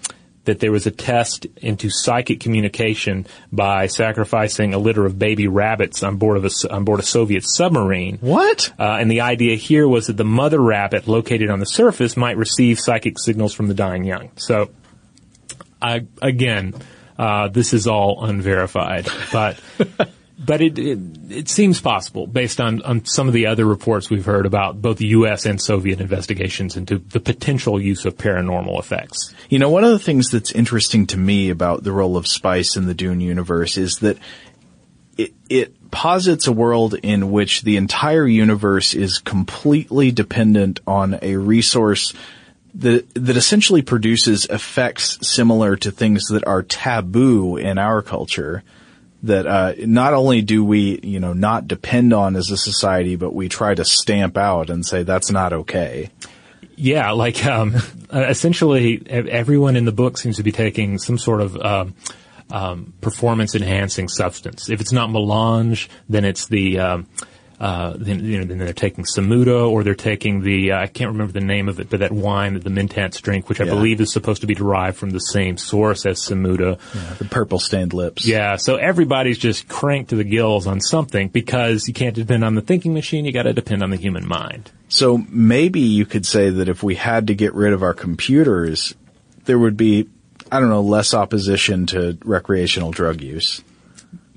[0.46, 6.04] that there was a test into psychic communication by sacrificing a litter of baby rabbits
[6.04, 8.18] on board of a on board a Soviet submarine.
[8.22, 8.72] What?
[8.80, 12.38] Uh, and the idea here was that the mother rabbit located on the surface might
[12.38, 14.32] receive psychic signals from the dying young.
[14.38, 14.70] So,
[15.82, 16.74] I, again,
[17.18, 19.60] uh, this is all unverified, but
[20.46, 24.26] but it, it it seems possible based on on some of the other reports we've
[24.26, 25.46] heard about both the U.S.
[25.46, 29.34] and Soviet investigations into the potential use of paranormal effects.
[29.50, 32.76] You know, one of the things that's interesting to me about the role of spice
[32.76, 34.18] in the Dune universe is that
[35.18, 41.38] it, it posits a world in which the entire universe is completely dependent on a
[41.38, 42.14] resource
[42.76, 48.64] that, that essentially produces effects similar to things that are taboo in our culture.
[49.26, 53.34] That uh, not only do we, you know, not depend on as a society, but
[53.34, 56.12] we try to stamp out and say that's not okay.
[56.76, 57.76] Yeah, like um,
[58.14, 61.96] essentially everyone in the book seems to be taking some sort of um,
[62.52, 64.70] um, performance enhancing substance.
[64.70, 67.08] If it's not melange, then it's the um,
[67.60, 71.12] uh, then, you know, then they're taking semuta or they're taking the uh, I can't
[71.12, 73.72] remember the name of it, but that wine that the Mentats drink, which I Yeah.
[73.76, 76.78] believe is supposed to be derived from the same source as semuta.
[77.18, 78.26] The purple stained lips.
[78.28, 82.56] Yeah, so everybody's just cranked to the gills on something because you can't depend on
[82.56, 83.26] the thinking machine.
[83.26, 84.72] You got to depend on the human mind.
[84.90, 88.94] So maybe you could say that if we had to get rid of our computers,
[89.46, 90.08] there would be,
[90.52, 93.62] I don't know, less opposition to recreational drug use.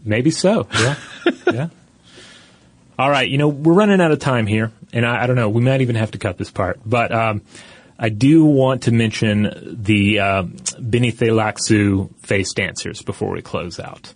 [0.04, 0.66] Maybe so.
[0.72, 0.94] Yeah.
[1.52, 1.68] yeah.
[2.99, 5.49] All right, you know we're running out of time here, and I, I don't know.
[5.49, 7.42] We might even have to cut this part, but um,
[7.99, 14.12] I do want to mention the uh, Tleilaxu face dancers before we close out.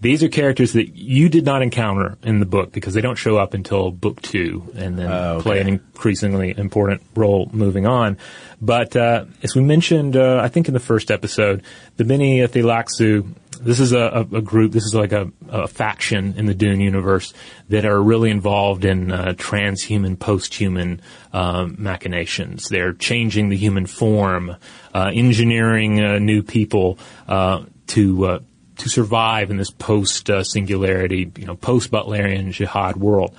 [0.00, 3.36] These are characters that you did not encounter in the book because they don't show
[3.36, 5.42] up until book two and then Oh, okay.
[5.42, 8.16] play an increasingly important role moving on.
[8.62, 11.64] But uh, as we mentioned, uh, I think in the first episode,
[11.96, 13.26] the Bene Tleilaxu,
[13.60, 13.98] this is a,
[14.32, 17.32] a, a group, this is like a, a faction in the Dune universe
[17.68, 21.00] that are really involved in uh, transhuman, posthuman
[21.32, 22.68] um, machinations.
[22.68, 24.56] They're changing the human form,
[24.94, 26.98] uh, engineering uh, new people
[27.28, 28.38] uh, to uh,
[28.78, 33.34] to survive in this post uh, you know, post Butlerian jihad world.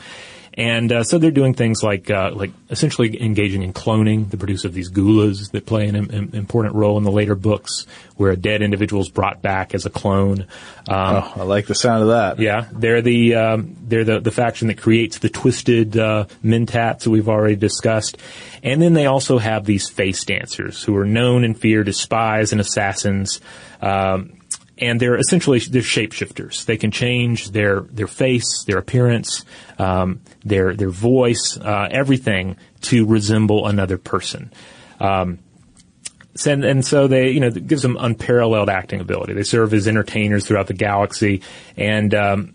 [0.55, 4.65] And uh, so they're doing things like uh, like essentially engaging in cloning, the produce
[4.65, 7.85] of these gholas that play an im- im- important role in the later books,
[8.17, 10.41] where a dead individual is brought back as a clone.
[10.87, 12.39] Um, Oh, I like the sound of that.
[12.39, 17.09] yeah, they're the um, they're the, the faction that creates the twisted uh, mentats that
[17.11, 18.17] we've already discussed,
[18.63, 22.51] and then they also have these face dancers who are known and feared as spies
[22.51, 23.39] and assassins.
[23.81, 24.33] Um,
[24.79, 26.65] and they're essentially they're shapeshifters.
[26.65, 29.45] They can change their their face, their appearance,
[29.77, 34.51] um, their their voice, uh, everything to resemble another person.
[34.99, 35.39] Um,
[36.45, 39.33] and, and so they, you know, it gives them unparalleled acting ability.
[39.33, 41.41] They serve as entertainers throughout the galaxy,
[41.75, 42.53] and um,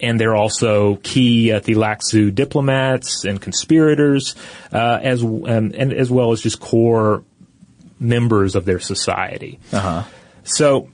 [0.00, 4.34] and they're also key uh, Tleilaxu diplomats and conspirators,
[4.72, 7.24] uh, as um, and as well as just core
[7.98, 9.60] members of their society.
[9.72, 10.02] Uh-huh.
[10.44, 10.88] So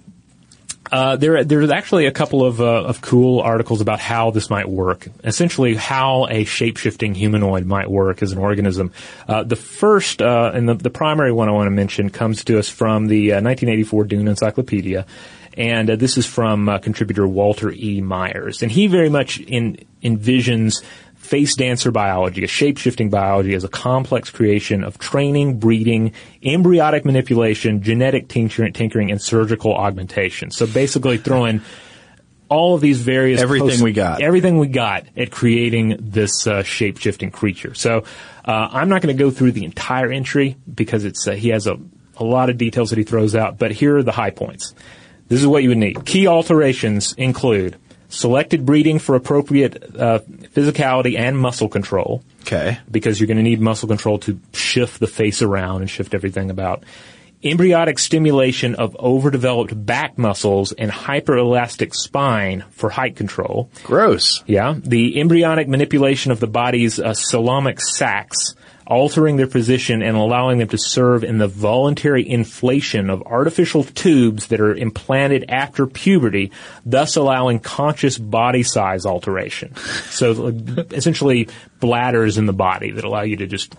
[0.90, 4.68] uh, there, there's actually a couple of, uh, of cool articles about how this might
[4.68, 5.08] work.
[5.24, 8.92] Essentially, how a shape-shifting humanoid might work as an organism.
[9.26, 12.58] Uh, the first uh, and the, the primary one I want to mention comes to
[12.58, 15.06] us from the uh, 1984 Dune Encyclopedia,
[15.54, 18.00] and uh, this is from uh, contributor Walter E.
[18.00, 20.82] Myers, and he very much in, envisions
[21.28, 26.12] face dancer biology, a shape-shifting biology, as a complex creation of training, breeding,
[26.42, 30.50] embryonic manipulation, genetic tinkering, and surgical augmentation.
[30.50, 31.60] So basically throwing
[32.48, 34.22] all of these various Everything we got.
[34.22, 37.74] everything we got at creating this uh, shape-shifting creature.
[37.74, 38.04] So
[38.46, 41.66] uh, I'm not going to go through the entire entry because it's uh, he has
[41.66, 41.76] a,
[42.16, 44.74] a lot of details that he throws out, but here are the high points.
[45.28, 46.06] This is what you would need.
[46.06, 47.76] Key alterations include
[48.08, 50.20] selected breeding for appropriate uh,
[50.54, 52.78] physicality and muscle control Okay.
[52.90, 56.50] because you're going to need muscle control to shift the face around and shift everything
[56.50, 56.84] about.
[57.42, 63.70] Embryonic stimulation of overdeveloped back muscles and hyperelastic spine for height control.
[63.84, 64.42] Gross.
[64.46, 64.74] Yeah.
[64.76, 68.56] The embryonic manipulation of the body's uh, coelomic sacs,
[68.88, 74.46] altering their position and allowing them to serve in the voluntary inflation of artificial tubes
[74.46, 76.50] that are implanted after puberty,
[76.86, 79.76] thus allowing conscious body size alteration.
[80.08, 80.48] So
[80.90, 81.48] essentially
[81.80, 83.74] bladders in the body that allow you to just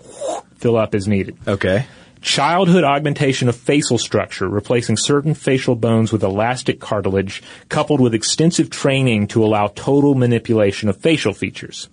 [0.56, 1.36] fill up as needed.
[1.46, 1.86] Okay.
[2.22, 8.70] Childhood augmentation of facial structure, replacing certain facial bones with elastic cartilage, coupled with extensive
[8.70, 11.88] training to allow total manipulation of facial features.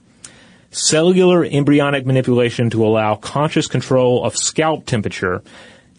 [0.72, 5.41] Cellular embryonic manipulation to allow conscious control of scalp temperature.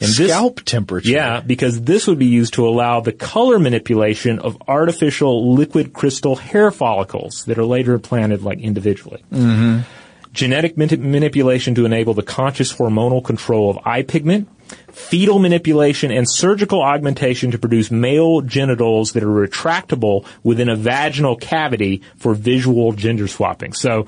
[0.01, 1.09] And this- Scalp temperature.
[1.11, 6.37] yeah, because this would be used to allow the color manipulation of artificial liquid crystal
[6.37, 9.25] hair follicles that are later implanted like individually.
[9.33, 9.81] Mm-hmm.
[10.33, 14.49] Genetic manip- manipulation to enable the conscious hormonal control of eye pigment.
[14.93, 21.35] Fetal manipulation and surgical augmentation to produce male genitals that are retractable within a vaginal
[21.37, 23.73] cavity for visual gender swapping.
[23.73, 24.07] So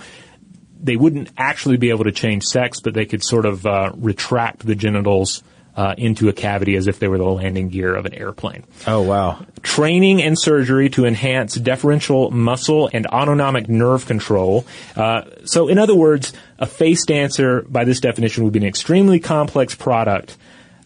[0.83, 4.67] they wouldn't actually be able to change sex, but they could sort of uh, retract
[4.67, 5.43] the genitals
[5.77, 8.65] uh, into a cavity as if they were the landing gear of an airplane.
[8.87, 9.45] Oh wow.
[9.63, 14.67] Training and surgery to enhance deferential muscle and autonomic nerve control.
[14.97, 19.21] Uh, so, in other words, a face dancer, by this definition, would be an extremely
[19.21, 20.37] complex product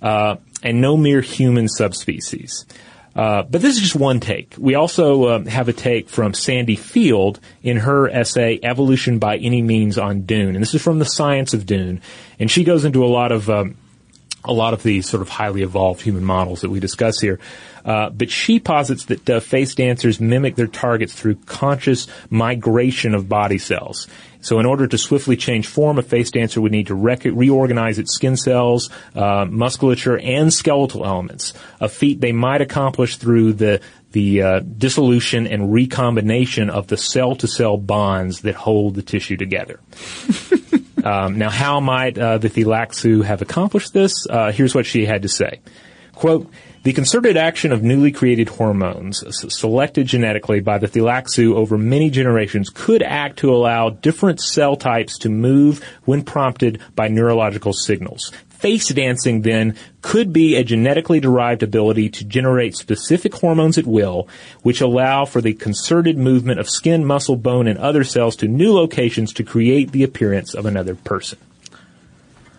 [0.03, 2.67] uh, and no mere human subspecies.
[3.15, 4.55] Uh, but this is just one take.
[4.59, 9.63] We also um, have a take from Sandy Field in her essay "Evolution by Any
[9.63, 12.01] Means on Dune," and this is from the Science of Dune,
[12.39, 13.77] and she goes into a lot of um,
[14.45, 17.41] a lot of these sort of highly evolved human models that we discuss here.
[17.85, 23.29] Uh, but she posits that uh, face dancers mimic their targets through conscious migration of
[23.29, 24.09] body cells.
[24.45, 27.99] So in order to swiftly change form, a face dancer would need to rec- reorganize
[27.99, 33.81] its skin cells, uh, musculature, and skeletal elements, a feat they might accomplish through the
[34.13, 39.81] the uh, dissolution and recombination of the cell-to-cell bonds that hold the tissue together.
[41.05, 44.27] Um, now, how might uh, the Tleilaxu have accomplished this?
[44.27, 45.61] Uh, here's what she had to say.
[46.15, 46.51] Quote,
[46.85, 52.69] The concerted action of newly created hormones, selected genetically by the Tleilaxu over many generations,
[52.69, 58.31] could act to allow different cell types to move when prompted by neurological signals.
[58.51, 64.29] Face dancing then could be a genetically derived ability to generate specific hormones at will,
[64.61, 68.75] which allow for the concerted movement of skin, muscle, bone, and other cells to new
[68.75, 71.39] locations to create the appearance of another person.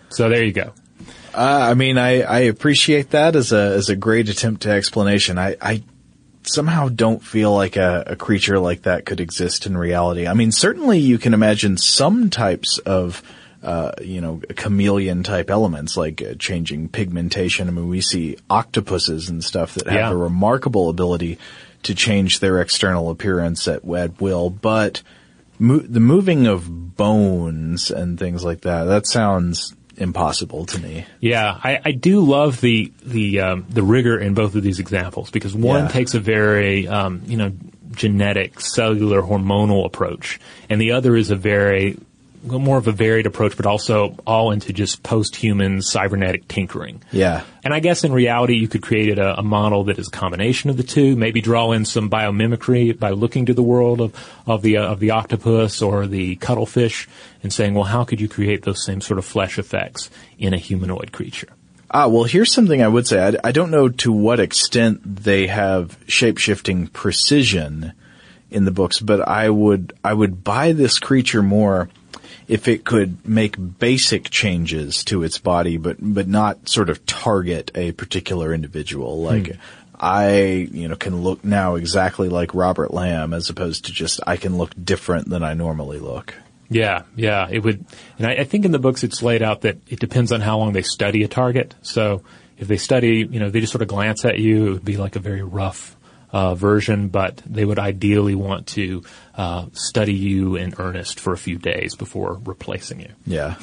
[0.08, 0.72] So there you go.
[1.36, 5.38] Uh, I mean, I, I appreciate that as a as a great attempt to explanation.
[5.38, 5.82] I, I
[6.44, 10.26] somehow don't feel like a, a creature like that could exist in reality.
[10.26, 13.22] I mean, certainly you can imagine some types of
[13.62, 17.66] uh, you know, chameleon type elements like uh, changing pigmentation.
[17.68, 20.10] I mean, we see octopuses and stuff that have Yeah.
[20.10, 21.38] a remarkable ability
[21.82, 25.02] to change their external appearance at, at will, but
[25.58, 31.06] mo- the moving of bones and things like that, that sounds impossible to me.
[31.20, 35.30] Yeah, I, I do love the the um, the rigor in both of these examples
[35.30, 35.88] because one Yeah.
[35.88, 37.52] takes a very um, you know
[37.92, 40.38] genetic cellular hormonal approach,
[40.68, 41.96] and the other is a very
[42.44, 47.02] more of a varied approach, but also all into just post-human cybernetic tinkering.
[47.12, 47.42] Yeah.
[47.64, 50.70] And I guess in reality, you could create a, a model that is a combination
[50.70, 51.16] of the two.
[51.16, 54.14] Maybe draw in some biomimicry by looking to the world of
[54.46, 57.08] of the uh, of the octopus or the cuttlefish
[57.42, 60.58] and saying, well, how could you create those same sort of flesh effects in a
[60.58, 61.48] humanoid creature?
[61.88, 63.24] Ah, well, here's something I would say.
[63.24, 67.92] I, I don't know to what extent they have shape-shifting precision
[68.50, 71.88] in the books, but I would, I would buy this creature more
[72.48, 77.70] if it could make basic changes to its body, but, but not sort of target
[77.74, 79.20] a particular individual.
[79.20, 79.26] Hmm.
[79.26, 79.56] Like,
[79.98, 84.36] I, you know, can look now exactly like Robert Lamb as opposed to just I
[84.36, 86.34] can look different than I normally look.
[86.68, 87.84] Yeah, yeah, it would.
[88.18, 90.58] And I, I think in the books it's laid out that it depends on how
[90.58, 91.74] long they study a target.
[91.82, 92.22] So
[92.58, 94.96] if they study, you know, they just sort of glance at you, it would be
[94.96, 95.95] like a very rough
[96.32, 99.02] uh, version, but they would ideally want to
[99.34, 103.12] uh, study you in earnest for a few days before replacing you.
[103.26, 103.56] Yeah.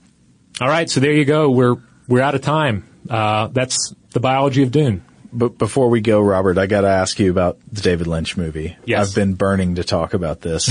[0.60, 1.50] All right, so there you go.
[1.50, 1.76] We're
[2.08, 2.86] we're out of time.
[3.08, 5.04] Uh, that's the biology of Dune.
[5.34, 8.76] But before we go, Robert, I got to ask you about the David Lynch movie.
[8.84, 9.08] Yes.
[9.08, 10.70] I've been burning to talk about this.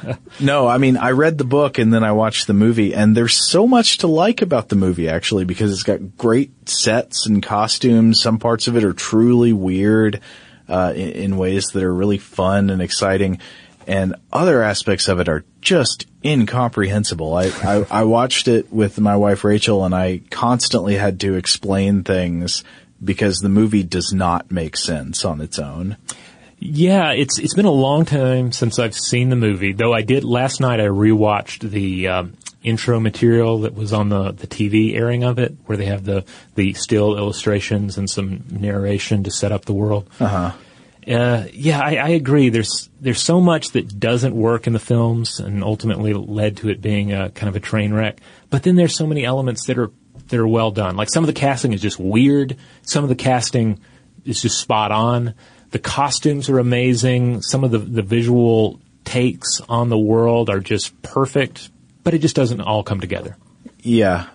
[0.40, 3.50] no, I mean, I read the book and then I watched the movie and there's
[3.50, 8.22] so much to like about the movie actually because it's got great sets and costumes.
[8.22, 10.22] Some parts of it are truly weird,
[10.68, 13.40] uh, in, in ways that are really fun and exciting.
[13.86, 17.34] And other aspects of it are just incomprehensible.
[17.34, 22.04] I, I, I watched it with my wife Rachel and I constantly had to explain
[22.04, 22.64] things
[23.02, 25.96] because the movie does not make sense on its own.
[26.60, 29.72] Yeah, it's it's been a long time since I've seen the movie.
[29.72, 30.80] Though I did last night.
[30.80, 32.32] I rewatched the um,
[32.68, 36.24] intro material that was on the the TV airing of it, where they have the
[36.54, 40.08] the still illustrations and some narration to set up the world.
[40.20, 40.52] Uh-huh.
[41.06, 42.50] Uh, yeah, I, I agree.
[42.50, 46.82] There's there's so much that doesn't work in the films, and ultimately led to it
[46.82, 48.20] being a kind of a train wreck.
[48.50, 49.90] But then there's so many elements that are
[50.28, 50.96] that are well done.
[50.96, 52.56] Like some of the casting is just weird.
[52.82, 53.80] Some of the casting
[54.26, 55.34] is just spot on.
[55.70, 57.40] The costumes are amazing.
[57.40, 61.70] Some of the the visual takes on the world are just perfect.
[62.08, 63.36] But it just doesn't all come together.
[63.82, 64.28] Yeah.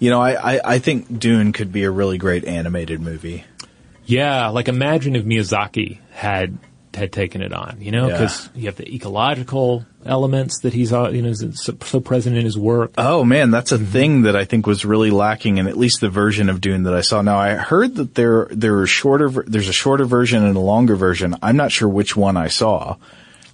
[0.00, 3.44] You know, I, I, I think Dune could be a really great animated movie.
[4.04, 6.58] Yeah, like imagine if Miyazaki had
[6.92, 8.14] had taken it on, you know, Yeah.
[8.14, 12.44] because you have the ecological elements that he's, uh, you know, so, so present in
[12.44, 12.90] his work.
[12.98, 16.10] Oh man, that's a thing that I think was really lacking in at least the
[16.10, 17.22] version of Dune that I saw.
[17.22, 20.96] Now I heard that there there are shorter there's a shorter version and a longer
[20.96, 21.36] version.
[21.42, 22.96] I'm not sure which one I saw.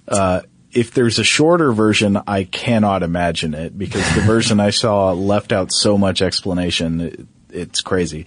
[0.07, 0.41] Uh,
[0.77, 5.51] if there's a shorter version, I cannot imagine it because the version I saw left
[5.51, 7.01] out so much explanation.
[7.01, 7.19] It,
[7.49, 8.25] it's crazy.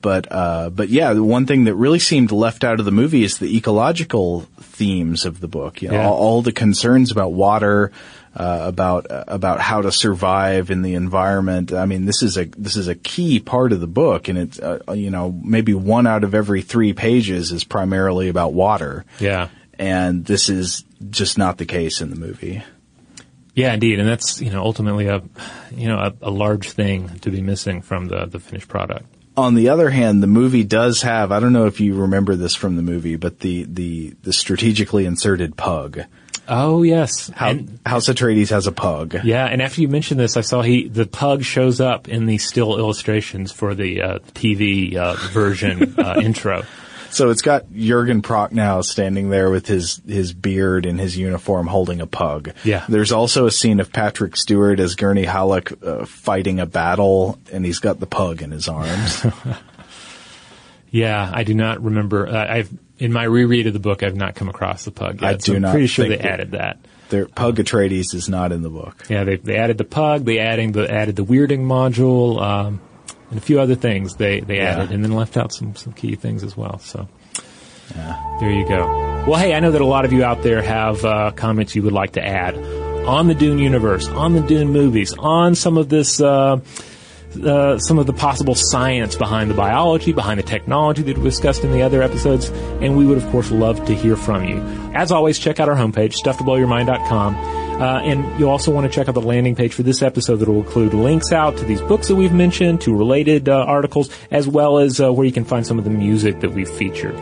[0.00, 3.22] But uh, but yeah, the one thing that really seemed left out of the movie
[3.22, 5.80] is the ecological themes of the book.
[5.80, 6.08] You know, Yeah.
[6.08, 7.92] all, all the concerns about water,
[8.34, 11.72] uh, about uh, about how to survive in the environment.
[11.72, 14.58] I mean, this is a this is a key part of the book, and it's
[14.58, 19.50] uh, you know maybe one out of every three pages is primarily about water, Yeah.
[19.78, 22.62] and this is just not the case in the movie.
[23.54, 25.22] Yeah, indeed, and that's you know ultimately a
[25.74, 29.04] you know a, a large thing to be missing from the the finished product.
[29.36, 32.54] On the other hand, the movie does have, I don't know if you remember this
[32.54, 36.02] from the movie, but the, the, the strategically inserted pug.
[36.46, 39.16] Oh yes, How, And- House Atreides has a pug.
[39.24, 42.36] yeah, and after you mentioned this, I saw he the pug shows up in the
[42.36, 46.64] still illustrations for the uh, TV uh, version uh, intro.
[47.12, 52.00] So it's got Jurgen Prochnow standing there with his, his beard and his uniform holding
[52.00, 52.52] a pug.
[52.64, 52.84] Yeah.
[52.88, 57.64] There's also a scene of Patrick Stewart as Gurney Halleck uh, fighting a battle and
[57.64, 59.24] he's got the pug in his arms.
[60.92, 62.28] Yeah, I do not remember.
[62.28, 65.28] Uh, I've in my reread of the book, I've not come across the pug yet.
[65.28, 66.78] I so do I'm not pretty sure they added that.
[67.08, 69.04] Their Pug Atreides is not in the book.
[69.08, 70.24] Yeah, they they added the pug.
[70.24, 72.80] They adding the added the weirding module um,
[73.32, 74.76] and a few other things they they Yeah.
[74.76, 76.78] added, and then left out some some key things as well.
[76.78, 77.08] So.
[78.40, 78.86] There you go.
[79.26, 81.82] Well, hey, I know that a lot of you out there have uh, comments you
[81.82, 82.56] would like to add
[83.06, 86.58] on the Dune universe, on the Dune movies, on some of this, uh,
[87.44, 91.64] uh, some of the possible science behind the biology, behind the technology that we discussed
[91.64, 92.48] in the other episodes,
[92.80, 94.56] and we would, of course, love to hear from you.
[94.94, 97.34] As always, check out our homepage, stufftoblowyourmind.com.
[97.82, 100.48] Uh, and you'll also want to check out the landing page for this episode that
[100.48, 104.46] will include links out to these books that we've mentioned, to related uh, articles, as
[104.46, 107.16] well as uh, where you can find some of the music that we've featured.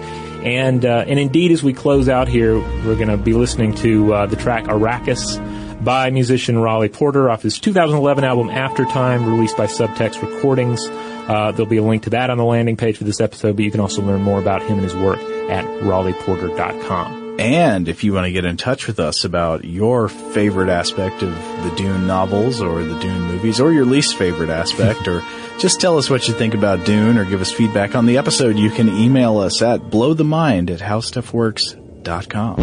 [0.45, 4.13] And uh, and indeed, as we close out here, we're going to be listening to
[4.13, 9.57] uh, the track Arrakis by musician Roly Porter off his 2011 album After Time, released
[9.57, 10.87] by Subtext Recordings.
[10.91, 13.65] Uh, there'll be a link to that on the landing page for this episode, but
[13.65, 17.20] you can also learn more about him and his work at rolyporter.com.
[17.41, 21.35] And if you want to get in touch with us about your favorite aspect of
[21.65, 25.23] the Dune novels or the Dune movies or your least favorite aspect or
[25.59, 28.59] just tell us what you think about Dune or give us feedback on the episode,
[28.59, 32.57] you can email us at blowthemind at howstuffworks.com.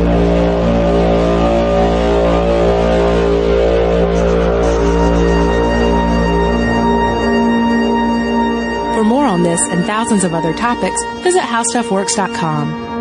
[8.93, 12.96] For more on this and thousands of other topics, visit howstuffworks.com.